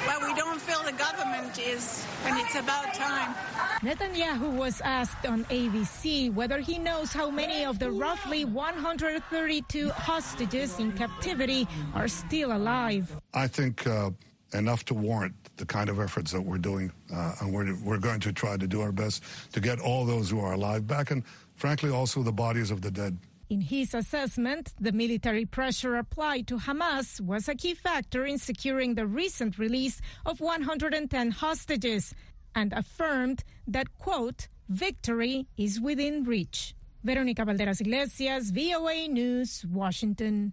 but 0.06 0.22
we 0.22 0.34
don't 0.34 0.60
feel 0.60 0.82
the 0.82 0.92
government 0.92 1.58
is, 1.58 2.04
and 2.24 2.38
it's 2.38 2.54
about 2.54 2.94
time. 2.94 3.34
Netanyahu 3.80 4.56
was 4.56 4.80
asked 4.80 5.26
on 5.26 5.44
ABC 5.46 6.32
whether 6.32 6.58
he 6.60 6.78
knows 6.78 7.12
how 7.12 7.30
many 7.30 7.64
of 7.64 7.78
the 7.78 7.90
roughly 7.90 8.44
132 8.44 9.90
hostages 9.90 10.78
in 10.78 10.92
captivity 10.92 11.68
are 11.94 12.08
still 12.08 12.52
alive. 12.52 13.14
I 13.34 13.46
think 13.46 13.86
uh, 13.86 14.10
enough 14.54 14.84
to 14.86 14.94
warrant 14.94 15.34
the 15.56 15.66
kind 15.66 15.88
of 15.88 16.00
efforts 16.00 16.32
that 16.32 16.40
we're 16.42 16.58
doing, 16.58 16.92
uh, 17.12 17.34
and 17.40 17.52
we're, 17.52 17.76
we're 17.84 17.98
going 17.98 18.20
to 18.20 18.32
try 18.32 18.56
to 18.56 18.66
do 18.66 18.80
our 18.80 18.92
best 18.92 19.22
to 19.52 19.60
get 19.60 19.80
all 19.80 20.04
those 20.04 20.30
who 20.30 20.40
are 20.40 20.52
alive 20.52 20.86
back, 20.86 21.10
and 21.10 21.22
frankly, 21.54 21.90
also 21.90 22.22
the 22.22 22.32
bodies 22.32 22.70
of 22.70 22.80
the 22.82 22.90
dead. 22.90 23.16
In 23.48 23.60
his 23.60 23.94
assessment, 23.94 24.74
the 24.80 24.90
military 24.90 25.46
pressure 25.46 25.94
applied 25.96 26.48
to 26.48 26.58
Hamas 26.58 27.20
was 27.20 27.48
a 27.48 27.54
key 27.54 27.74
factor 27.74 28.26
in 28.26 28.38
securing 28.38 28.96
the 28.96 29.06
recent 29.06 29.56
release 29.56 30.00
of 30.24 30.40
110 30.40 31.30
hostages 31.30 32.12
and 32.56 32.72
affirmed 32.72 33.44
that, 33.68 33.96
quote, 33.98 34.48
victory 34.68 35.46
is 35.56 35.80
within 35.80 36.24
reach. 36.24 36.74
Veronica 37.04 37.42
Balderas 37.42 37.80
Iglesias, 37.80 38.50
VOA 38.50 39.06
News, 39.06 39.64
Washington. 39.70 40.52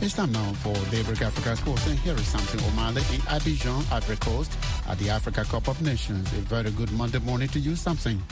It's 0.00 0.14
time 0.14 0.30
now 0.30 0.52
for 0.52 0.74
Daybreak 0.92 1.22
Africa 1.22 1.56
Sports, 1.56 1.88
and 1.88 1.98
here 1.98 2.14
is 2.14 2.28
Samson 2.28 2.60
Omale 2.60 2.98
in 3.12 3.20
Abidjan, 3.22 3.92
Ivory 3.92 4.16
Coast, 4.18 4.56
at 4.88 4.96
the 4.98 5.10
Africa 5.10 5.44
Cup 5.44 5.66
of 5.66 5.82
Nations. 5.82 6.32
A 6.34 6.40
very 6.42 6.70
good 6.70 6.92
Monday 6.92 7.18
morning 7.18 7.48
to 7.48 7.58
you, 7.58 7.74
Samson. 7.74 8.22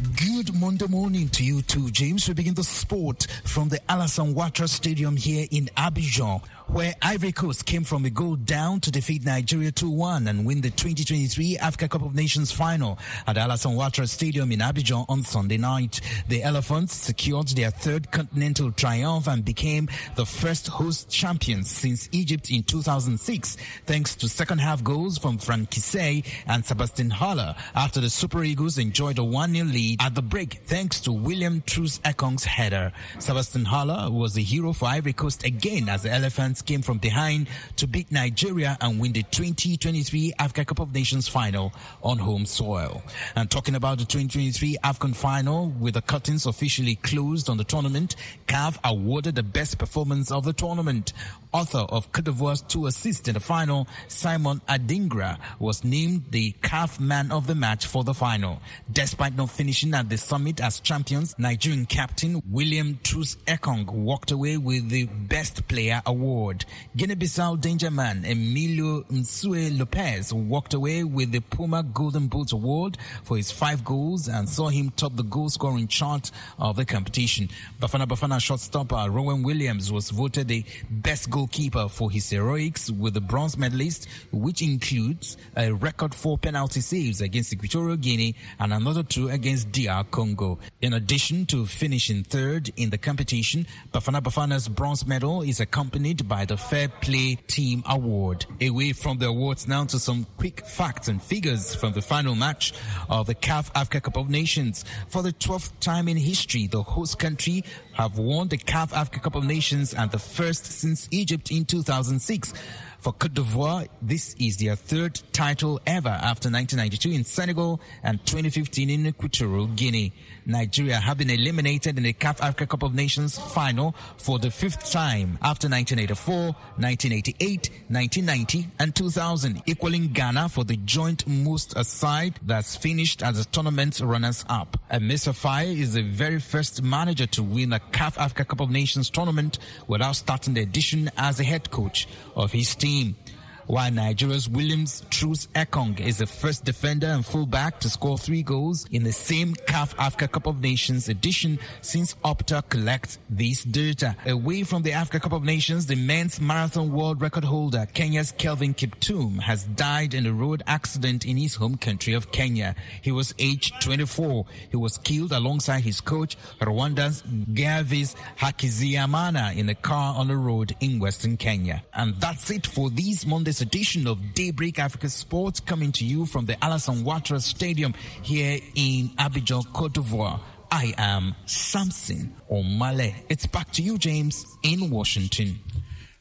Good 0.00 0.54
Monday 0.58 0.86
morning 0.86 1.28
to 1.28 1.44
you 1.44 1.60
too, 1.60 1.90
James. 1.90 2.26
We 2.26 2.32
begin 2.32 2.54
the 2.54 2.64
sport 2.64 3.26
from 3.44 3.68
the 3.68 3.78
Alassane 3.90 4.34
Ouattara 4.34 4.66
Stadium 4.66 5.16
here 5.18 5.46
in 5.50 5.66
Abidjan, 5.76 6.42
where 6.68 6.94
Ivory 7.02 7.32
Coast 7.32 7.66
came 7.66 7.84
from 7.84 8.06
a 8.06 8.10
goal 8.10 8.36
down 8.36 8.80
to 8.80 8.90
defeat 8.90 9.22
Nigeria 9.22 9.70
2-1 9.70 10.30
and 10.30 10.46
win 10.46 10.62
the 10.62 10.70
2023 10.70 11.58
Africa 11.58 11.88
Cup 11.90 12.02
of 12.02 12.14
Nations 12.14 12.50
final 12.50 12.98
at 13.26 13.36
Alassane 13.36 13.76
Ouattara 13.76 14.08
Stadium 14.08 14.50
in 14.50 14.60
Abidjan 14.60 15.04
on 15.10 15.22
Sunday 15.22 15.58
night. 15.58 16.00
The 16.26 16.42
Elephants 16.42 16.94
secured 16.94 17.48
their 17.48 17.70
third 17.70 18.10
continental 18.10 18.72
triumph 18.72 19.28
and 19.28 19.44
became 19.44 19.90
the 20.16 20.24
first 20.24 20.68
host 20.68 21.10
champions 21.10 21.70
since 21.70 22.08
Egypt 22.12 22.50
in 22.50 22.62
2006, 22.62 23.56
thanks 23.84 24.16
to 24.16 24.28
second 24.28 24.58
half 24.58 24.82
goals 24.82 25.18
from 25.18 25.36
Franck 25.36 25.70
Kessié 25.70 26.24
and 26.46 26.64
Sebastian 26.64 27.10
Haller 27.10 27.54
after 27.74 28.00
the 28.00 28.10
Super 28.10 28.42
Eagles 28.42 28.78
enjoyed 28.78 29.18
a 29.18 29.22
1-0 29.22 29.70
lead 29.70 29.81
at 30.00 30.14
the 30.14 30.22
break 30.22 30.60
thanks 30.64 31.00
to 31.00 31.12
William 31.12 31.62
Troost-Ekong's 31.66 32.44
header. 32.44 32.92
Sebastian 33.18 33.64
Haller 33.64 34.10
was 34.10 34.34
the 34.34 34.42
hero 34.42 34.72
for 34.72 34.86
Ivory 34.86 35.12
Coast 35.12 35.44
again 35.44 35.88
as 35.88 36.02
the 36.02 36.10
Elephants 36.10 36.62
came 36.62 36.82
from 36.82 36.98
behind 36.98 37.48
to 37.76 37.86
beat 37.86 38.10
Nigeria 38.12 38.76
and 38.80 39.00
win 39.00 39.12
the 39.12 39.22
2023 39.24 40.34
Africa 40.38 40.64
Cup 40.64 40.80
of 40.80 40.94
Nations 40.94 41.28
final 41.28 41.72
on 42.02 42.18
home 42.18 42.46
soil. 42.46 43.02
And 43.34 43.50
talking 43.50 43.74
about 43.74 43.98
the 43.98 44.04
2023 44.04 44.78
AFCON 44.84 45.14
final, 45.14 45.68
with 45.80 45.94
the 45.94 46.02
curtains 46.02 46.46
officially 46.46 46.96
closed 46.96 47.48
on 47.50 47.56
the 47.56 47.64
tournament, 47.64 48.16
CAF 48.46 48.78
awarded 48.84 49.34
the 49.34 49.42
best 49.42 49.78
performance 49.78 50.30
of 50.30 50.44
the 50.44 50.52
tournament. 50.52 51.12
Author 51.52 51.84
of 51.90 52.10
Cote 52.12 52.24
d'Ivoire's 52.24 52.62
two 52.62 52.86
assists 52.86 53.28
in 53.28 53.34
the 53.34 53.40
final, 53.40 53.86
Simon 54.08 54.60
Adingra, 54.68 55.38
was 55.58 55.84
named 55.84 56.24
the 56.30 56.52
CAF 56.62 56.98
man 56.98 57.30
of 57.30 57.46
the 57.46 57.54
match 57.54 57.86
for 57.86 58.04
the 58.04 58.14
final. 58.14 58.60
Despite 58.90 59.36
not 59.36 59.50
finishing 59.50 59.71
at 59.72 60.10
the 60.10 60.18
summit 60.18 60.60
as 60.60 60.80
champions, 60.80 61.34
Nigerian 61.38 61.86
captain 61.86 62.42
William 62.50 62.98
Truss 63.02 63.38
Ekong 63.46 63.86
walked 63.86 64.30
away 64.30 64.58
with 64.58 64.90
the 64.90 65.06
Best 65.06 65.66
Player 65.66 66.02
award. 66.04 66.66
Guinea-Bissau 66.94 67.58
danger 67.58 67.90
man 67.90 68.22
Emilio 68.26 69.00
Nsue 69.04 69.78
Lopez 69.78 70.30
walked 70.30 70.74
away 70.74 71.04
with 71.04 71.32
the 71.32 71.40
Puma 71.40 71.82
Golden 71.84 72.28
Boot 72.28 72.52
award 72.52 72.98
for 73.24 73.38
his 73.38 73.50
five 73.50 73.82
goals 73.82 74.28
and 74.28 74.46
saw 74.46 74.68
him 74.68 74.90
top 74.90 75.16
the 75.16 75.22
goal 75.22 75.48
scoring 75.48 75.88
chart 75.88 76.30
of 76.58 76.76
the 76.76 76.84
competition. 76.84 77.48
Bafana 77.80 78.06
Bafana 78.06 78.36
shortstopper 78.40 79.08
Ronwen 79.10 79.42
Williams 79.42 79.90
was 79.90 80.10
voted 80.10 80.48
the 80.48 80.66
best 80.90 81.30
goalkeeper 81.30 81.88
for 81.88 82.10
his 82.10 82.28
heroics 82.28 82.90
with 82.90 83.14
the 83.14 83.22
bronze 83.22 83.56
medalist, 83.56 84.06
which 84.32 84.60
includes 84.60 85.38
a 85.56 85.72
record 85.72 86.14
four 86.14 86.36
penalty 86.36 86.82
saves 86.82 87.22
against 87.22 87.54
Equatorial 87.54 87.96
Guinea 87.96 88.34
and 88.60 88.74
another 88.74 89.02
two 89.02 89.30
against 89.30 89.61
DR 89.64 90.04
Congo. 90.10 90.58
In 90.80 90.94
addition 90.94 91.46
to 91.46 91.66
finishing 91.66 92.24
third 92.24 92.70
in 92.76 92.90
the 92.90 92.98
competition, 92.98 93.66
Bafana 93.92 94.20
Bafana's 94.20 94.68
bronze 94.68 95.06
medal 95.06 95.42
is 95.42 95.60
accompanied 95.60 96.28
by 96.28 96.44
the 96.44 96.56
Fair 96.56 96.88
Play 96.88 97.36
Team 97.46 97.82
Award. 97.88 98.46
Away 98.60 98.92
from 98.92 99.18
the 99.18 99.26
awards 99.26 99.68
now 99.68 99.84
to 99.84 99.98
some 99.98 100.26
quick 100.38 100.66
facts 100.66 101.08
and 101.08 101.22
figures 101.22 101.74
from 101.74 101.92
the 101.92 102.02
final 102.02 102.34
match 102.34 102.72
of 103.08 103.26
the 103.26 103.34
CAF 103.34 103.70
Africa 103.74 104.00
Cup 104.00 104.16
of 104.16 104.28
Nations. 104.28 104.84
For 105.08 105.22
the 105.22 105.32
12th 105.32 105.72
time 105.80 106.08
in 106.08 106.16
history, 106.16 106.66
the 106.66 106.82
host 106.82 107.18
country 107.18 107.64
have 107.94 108.18
won 108.18 108.48
the 108.48 108.58
CAF 108.58 108.92
Africa 108.92 109.20
Cup 109.20 109.34
of 109.34 109.44
Nations 109.44 109.94
and 109.94 110.10
the 110.10 110.18
first 110.18 110.66
since 110.66 111.08
Egypt 111.10 111.50
in 111.50 111.64
2006. 111.64 112.52
For 113.02 113.12
Cote 113.12 113.34
d'Ivoire, 113.34 113.88
this 114.00 114.36
is 114.38 114.58
their 114.58 114.76
third 114.76 115.20
title 115.32 115.80
ever 115.88 116.08
after 116.08 116.48
1992 116.48 117.10
in 117.10 117.24
Senegal 117.24 117.80
and 118.04 118.24
2015 118.24 118.88
in 118.88 119.08
Equatorial 119.08 119.66
Guinea. 119.66 120.12
Nigeria 120.46 120.98
have 120.98 121.18
been 121.18 121.30
eliminated 121.30 121.96
in 121.96 122.04
the 122.04 122.12
CAF 122.12 122.40
Africa 122.40 122.68
Cup 122.68 122.84
of 122.84 122.94
Nations 122.94 123.36
final 123.36 123.96
for 124.18 124.38
the 124.38 124.52
fifth 124.52 124.92
time 124.92 125.36
after 125.42 125.66
1984, 125.68 126.34
1988, 126.44 127.70
1990 127.88 128.68
and 128.78 128.94
2000, 128.94 129.62
equaling 129.66 130.12
Ghana 130.12 130.48
for 130.48 130.62
the 130.62 130.76
joint 130.76 131.26
most 131.26 131.76
aside 131.76 132.38
that's 132.44 132.76
finished 132.76 133.20
as 133.20 133.36
a 133.36 133.44
tournament 133.46 133.98
runners-up. 133.98 134.78
And 134.90 135.10
Mr. 135.10 135.32
Faé 135.32 135.76
is 135.76 135.94
the 135.94 136.02
very 136.02 136.38
first 136.38 136.80
manager 136.84 137.26
to 137.26 137.42
win 137.42 137.72
a 137.72 137.80
CAF 137.80 138.16
Africa 138.16 138.44
Cup 138.44 138.60
of 138.60 138.70
Nations 138.70 139.10
tournament 139.10 139.58
without 139.88 140.14
starting 140.14 140.54
the 140.54 140.62
edition 140.62 141.10
as 141.16 141.38
the 141.38 141.44
head 141.44 141.72
coach 141.72 142.06
of 142.36 142.52
his 142.52 142.76
team 142.76 142.91
team 142.92 143.21
while 143.66 143.90
Nigeria's 143.90 144.48
Williams 144.48 145.04
Troost-Ekong 145.10 146.00
is 146.00 146.18
the 146.18 146.26
first 146.26 146.64
defender 146.64 147.06
and 147.06 147.24
fullback 147.24 147.78
to 147.80 147.90
score 147.90 148.18
three 148.18 148.42
goals 148.42 148.86
in 148.90 149.04
the 149.04 149.12
same 149.12 149.54
CAF 149.54 149.94
Africa 149.98 150.28
Cup 150.28 150.46
of 150.46 150.60
Nations 150.60 151.08
edition 151.08 151.58
since 151.80 152.14
Opta 152.24 152.68
collects 152.68 153.18
this 153.30 153.64
data. 153.64 154.16
Away 154.26 154.64
from 154.64 154.82
the 154.82 154.92
Africa 154.92 155.20
Cup 155.20 155.32
of 155.32 155.44
Nations, 155.44 155.86
the 155.86 155.96
men's 155.96 156.40
marathon 156.40 156.92
world 156.92 157.20
record 157.20 157.44
holder 157.44 157.86
Kenya's 157.94 158.32
Kelvin 158.32 158.74
Kiptum 158.74 159.38
has 159.40 159.64
died 159.64 160.14
in 160.14 160.26
a 160.26 160.32
road 160.32 160.62
accident 160.66 161.24
in 161.24 161.36
his 161.36 161.54
home 161.54 161.76
country 161.76 162.14
of 162.14 162.32
Kenya. 162.32 162.74
He 163.02 163.12
was 163.12 163.34
aged 163.38 163.80
24. 163.80 164.44
He 164.70 164.76
was 164.76 164.98
killed 164.98 165.32
alongside 165.32 165.84
his 165.84 166.00
coach, 166.00 166.36
Rwanda's 166.60 167.22
Gervais 167.54 168.14
Hakizimana, 168.38 169.56
in 169.56 169.68
a 169.68 169.74
car 169.74 170.16
on 170.16 170.28
the 170.28 170.36
road 170.36 170.74
in 170.80 170.98
western 170.98 171.36
Kenya. 171.36 171.82
And 171.94 172.20
that's 172.20 172.50
it 172.50 172.66
for 172.66 172.90
these 172.90 173.24
Monday 173.26 173.51
this 173.52 173.60
edition 173.60 174.06
of 174.06 174.32
Daybreak 174.32 174.78
Africa 174.78 175.10
Sports 175.10 175.60
coming 175.60 175.92
to 175.92 176.06
you 176.06 176.24
from 176.24 176.46
the 176.46 176.54
Alassane 176.54 177.02
Ouattara 177.02 177.38
Stadium 177.38 177.92
here 178.22 178.58
in 178.74 179.10
Abidjan, 179.18 179.70
Cote 179.74 179.92
d'Ivoire. 179.92 180.40
I 180.70 180.94
am 180.96 181.34
Samson 181.44 182.34
Omale. 182.50 183.14
It's 183.28 183.44
back 183.44 183.70
to 183.72 183.82
you, 183.82 183.98
James, 183.98 184.46
in 184.62 184.88
Washington. 184.88 185.60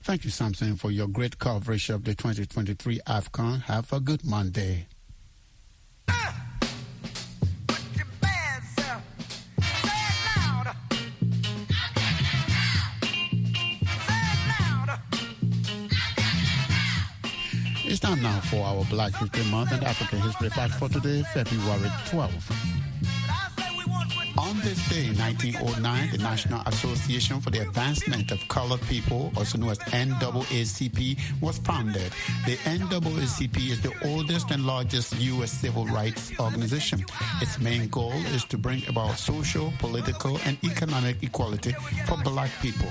Thank 0.04 0.26
you, 0.26 0.30
Samson, 0.30 0.76
for 0.76 0.92
your 0.92 1.08
great 1.08 1.40
coverage 1.40 1.90
of 1.90 2.04
the 2.04 2.16
2023 2.16 3.00
AFCON. 3.08 3.62
Have 3.62 3.94
a 3.94 4.02
good 4.02 4.26
Monday. 4.26 4.88
It's 17.92 18.00
time 18.00 18.22
now 18.22 18.40
for 18.40 18.66
our 18.66 18.86
Black 18.86 19.14
History 19.14 19.44
Month 19.52 19.74
and 19.74 19.84
African 19.84 20.22
History 20.22 20.50
Fact 20.50 20.76
for 20.76 20.88
today, 20.88 21.24
February 21.34 21.90
12th. 22.06 22.91
On 24.52 24.60
this 24.60 24.90
day 24.90 25.08
in 25.08 25.18
1909, 25.18 26.12
the 26.12 26.18
National 26.18 26.62
Association 26.66 27.40
for 27.40 27.52
the 27.52 27.60
Advancement 27.60 28.34
of 28.34 28.46
Colored 28.50 28.82
People, 28.82 29.32
also 29.38 29.58
known 29.58 29.70
as 29.70 29.80
NAACP, 29.80 31.18
was 31.40 31.58
founded. 31.60 32.12
The 32.46 32.58
NAACP 32.58 33.72
is 33.72 33.80
the 33.80 33.94
oldest 34.04 34.52
and 34.52 34.66
largest 34.66 35.18
U.S. 35.18 35.54
civil 35.54 35.86
rights 35.86 36.34
organization. 36.38 37.06
Its 37.42 37.62
main 37.62 37.88
goal 37.88 38.12
is 38.36 38.44
to 38.46 38.58
bring 38.58 38.86
about 38.90 39.18
social, 39.18 39.72
political, 39.80 40.38
and 40.44 40.62
economic 40.66 41.24
equality 41.24 41.72
for 42.06 42.18
black 42.18 42.52
people. 42.62 42.90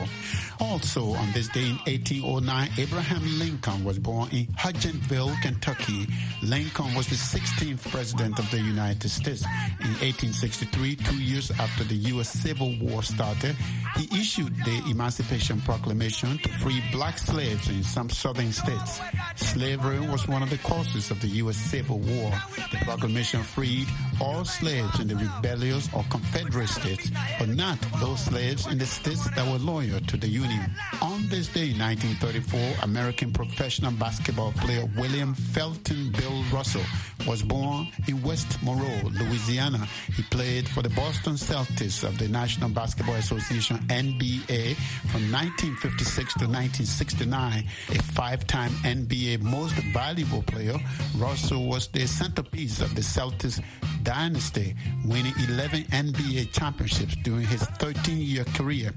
Also, 0.60 1.12
on 1.12 1.30
this 1.32 1.48
day 1.48 1.68
in 1.68 1.76
1809, 1.84 2.70
Abraham 2.78 3.38
Lincoln 3.38 3.84
was 3.84 3.98
born 3.98 4.30
in 4.30 4.46
Hodgenville, 4.56 5.38
Kentucky. 5.42 6.06
Lincoln 6.42 6.94
was 6.94 7.08
the 7.08 7.16
16th 7.16 7.90
president 7.90 8.38
of 8.38 8.50
the 8.50 8.60
United 8.60 9.10
States. 9.10 9.42
In 9.80 9.92
1863, 10.00 10.96
two 10.96 11.16
years 11.22 11.49
after 11.58 11.84
the 11.84 11.94
U.S. 12.12 12.28
Civil 12.28 12.74
War 12.80 13.02
started, 13.02 13.56
he 13.96 14.08
issued 14.20 14.54
the 14.64 14.82
Emancipation 14.88 15.60
Proclamation 15.62 16.38
to 16.38 16.48
free 16.58 16.82
black 16.92 17.18
slaves 17.18 17.68
in 17.68 17.82
some 17.82 18.08
southern 18.08 18.52
states. 18.52 19.00
Slavery 19.36 20.00
was 20.00 20.28
one 20.28 20.42
of 20.42 20.50
the 20.50 20.58
causes 20.58 21.10
of 21.10 21.20
the 21.20 21.28
U.S. 21.42 21.56
Civil 21.56 21.98
War. 21.98 22.32
The 22.70 22.78
proclamation 22.82 23.42
freed 23.42 23.88
all 24.20 24.44
slaves 24.44 25.00
in 25.00 25.08
the 25.08 25.16
rebellious 25.16 25.88
or 25.94 26.04
Confederate 26.10 26.68
states, 26.68 27.10
but 27.38 27.48
not 27.48 27.78
those 28.00 28.20
slaves 28.20 28.66
in 28.66 28.78
the 28.78 28.86
states 28.86 29.28
that 29.30 29.46
were 29.50 29.58
loyal 29.58 30.00
to 30.00 30.16
the 30.16 30.28
Union. 30.28 30.70
On 31.02 31.26
this 31.28 31.48
day 31.48 31.70
in 31.70 31.78
1934, 31.78 32.84
American 32.84 33.32
professional 33.32 33.92
basketball 33.92 34.52
player 34.52 34.88
William 34.96 35.34
Felton 35.34 36.12
Bill 36.12 36.44
Russell 36.52 36.84
was 37.26 37.42
born 37.42 37.88
in 38.08 38.22
West 38.22 38.62
Monroe, 38.62 39.10
Louisiana. 39.10 39.86
He 40.14 40.22
played 40.24 40.68
for 40.68 40.82
the 40.82 40.90
Boston 40.90 41.36
Celtics 41.40 42.04
of 42.06 42.18
the 42.18 42.28
National 42.28 42.68
Basketball 42.68 43.14
Association 43.14 43.78
NBA 43.88 44.76
from 45.10 45.32
1956 45.32 46.34
to 46.34 46.44
1969. 46.44 47.64
A 47.88 48.02
five-time 48.12 48.70
NBA 48.84 49.40
Most 49.40 49.74
Valuable 49.92 50.42
Player, 50.42 50.78
Russell 51.16 51.66
was 51.66 51.88
the 51.88 52.06
centerpiece 52.06 52.80
of 52.80 52.94
the 52.94 53.00
Celtics 53.00 53.62
dynasty, 54.02 54.74
winning 55.04 55.34
11 55.48 55.84
NBA 55.84 56.52
championships 56.52 57.16
during 57.16 57.46
his 57.46 57.62
13-year 57.62 58.44
career. 58.56 58.92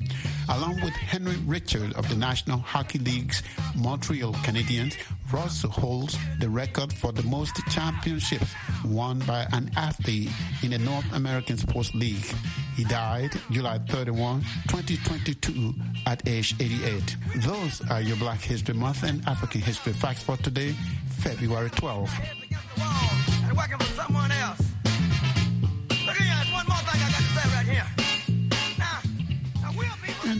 Along 0.49 0.75
with 0.81 0.93
Henri 0.93 1.37
Richard 1.45 1.93
of 1.93 2.07
the 2.09 2.15
National 2.15 2.59
Hockey 2.59 2.99
League's 2.99 3.43
Montreal 3.75 4.33
Canadiens, 4.45 4.97
Russell 5.31 5.71
holds 5.71 6.17
the 6.39 6.49
record 6.49 6.93
for 6.93 7.11
the 7.11 7.23
most 7.23 7.55
championships 7.71 8.53
won 8.85 9.19
by 9.19 9.47
an 9.51 9.71
athlete 9.75 10.29
in 10.61 10.71
the 10.71 10.79
North 10.79 11.05
American 11.13 11.57
Sports 11.57 11.93
League. 11.95 12.22
He 12.75 12.83
died 12.83 13.31
July 13.51 13.79
31, 13.87 14.41
2022 14.67 15.73
at 16.05 16.27
age 16.27 16.55
88. 16.59 17.15
Those 17.37 17.81
are 17.89 18.01
your 18.01 18.17
Black 18.17 18.39
History 18.39 18.73
Month 18.73 19.03
and 19.03 19.25
African 19.27 19.61
History 19.61 19.93
facts 19.93 20.23
for 20.23 20.37
today, 20.37 20.73
February 21.09 21.69
12th. 21.69 22.09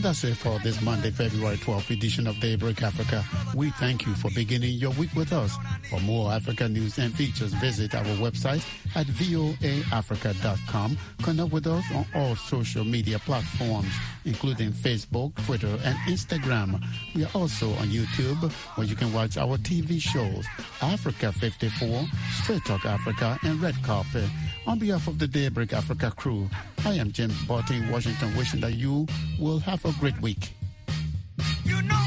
That's 0.04 0.22
it 0.22 0.36
for 0.36 0.58
this 0.58 0.82
Monday, 0.82 1.10
February 1.10 1.56
12th 1.56 1.88
edition 1.88 2.26
of 2.26 2.38
Daybreak 2.38 2.82
Africa. 2.82 3.24
We 3.54 3.70
thank 3.70 4.04
you 4.04 4.12
for 4.12 4.30
beginning 4.34 4.72
your 4.74 4.90
week 4.90 5.08
with 5.14 5.32
us. 5.32 5.56
For 5.88 5.98
more 6.00 6.30
Africa 6.30 6.68
news 6.68 6.98
and 6.98 7.14
features, 7.14 7.54
visit 7.54 7.94
our 7.94 8.04
website 8.20 8.62
at 8.94 9.06
voaafrica.com. 9.06 10.98
Connect 11.22 11.50
with 11.50 11.66
us 11.66 11.84
on 11.94 12.04
all 12.14 12.36
social 12.36 12.84
media 12.84 13.18
platforms, 13.20 13.88
including 14.26 14.72
Facebook, 14.72 15.34
Twitter, 15.46 15.78
and 15.82 15.96
Instagram. 16.06 16.84
We 17.14 17.24
are 17.24 17.30
also 17.34 17.70
on 17.70 17.88
YouTube, 17.88 18.52
where 18.76 18.86
you 18.86 18.96
can 18.96 19.10
watch 19.10 19.38
our 19.38 19.56
TV 19.56 19.98
shows, 19.98 20.44
Africa 20.82 21.32
54, 21.32 22.04
Straight 22.42 22.64
Talk 22.66 22.84
Africa, 22.84 23.38
and 23.42 23.58
Red 23.58 23.82
Carpet. 23.82 24.28
On 24.66 24.78
behalf 24.78 25.08
of 25.08 25.18
the 25.18 25.26
Daybreak 25.26 25.72
Africa 25.72 26.12
crew, 26.14 26.48
I 26.84 26.92
am 26.94 27.10
James 27.10 27.42
Butty 27.44 27.80
Washington, 27.90 28.36
wishing 28.36 28.60
that 28.60 28.74
you 28.74 29.06
will 29.38 29.58
have 29.60 29.82
a 29.86 29.93
great 30.00 30.20
week. 30.20 30.52
You 31.64 31.82
know 31.82 32.03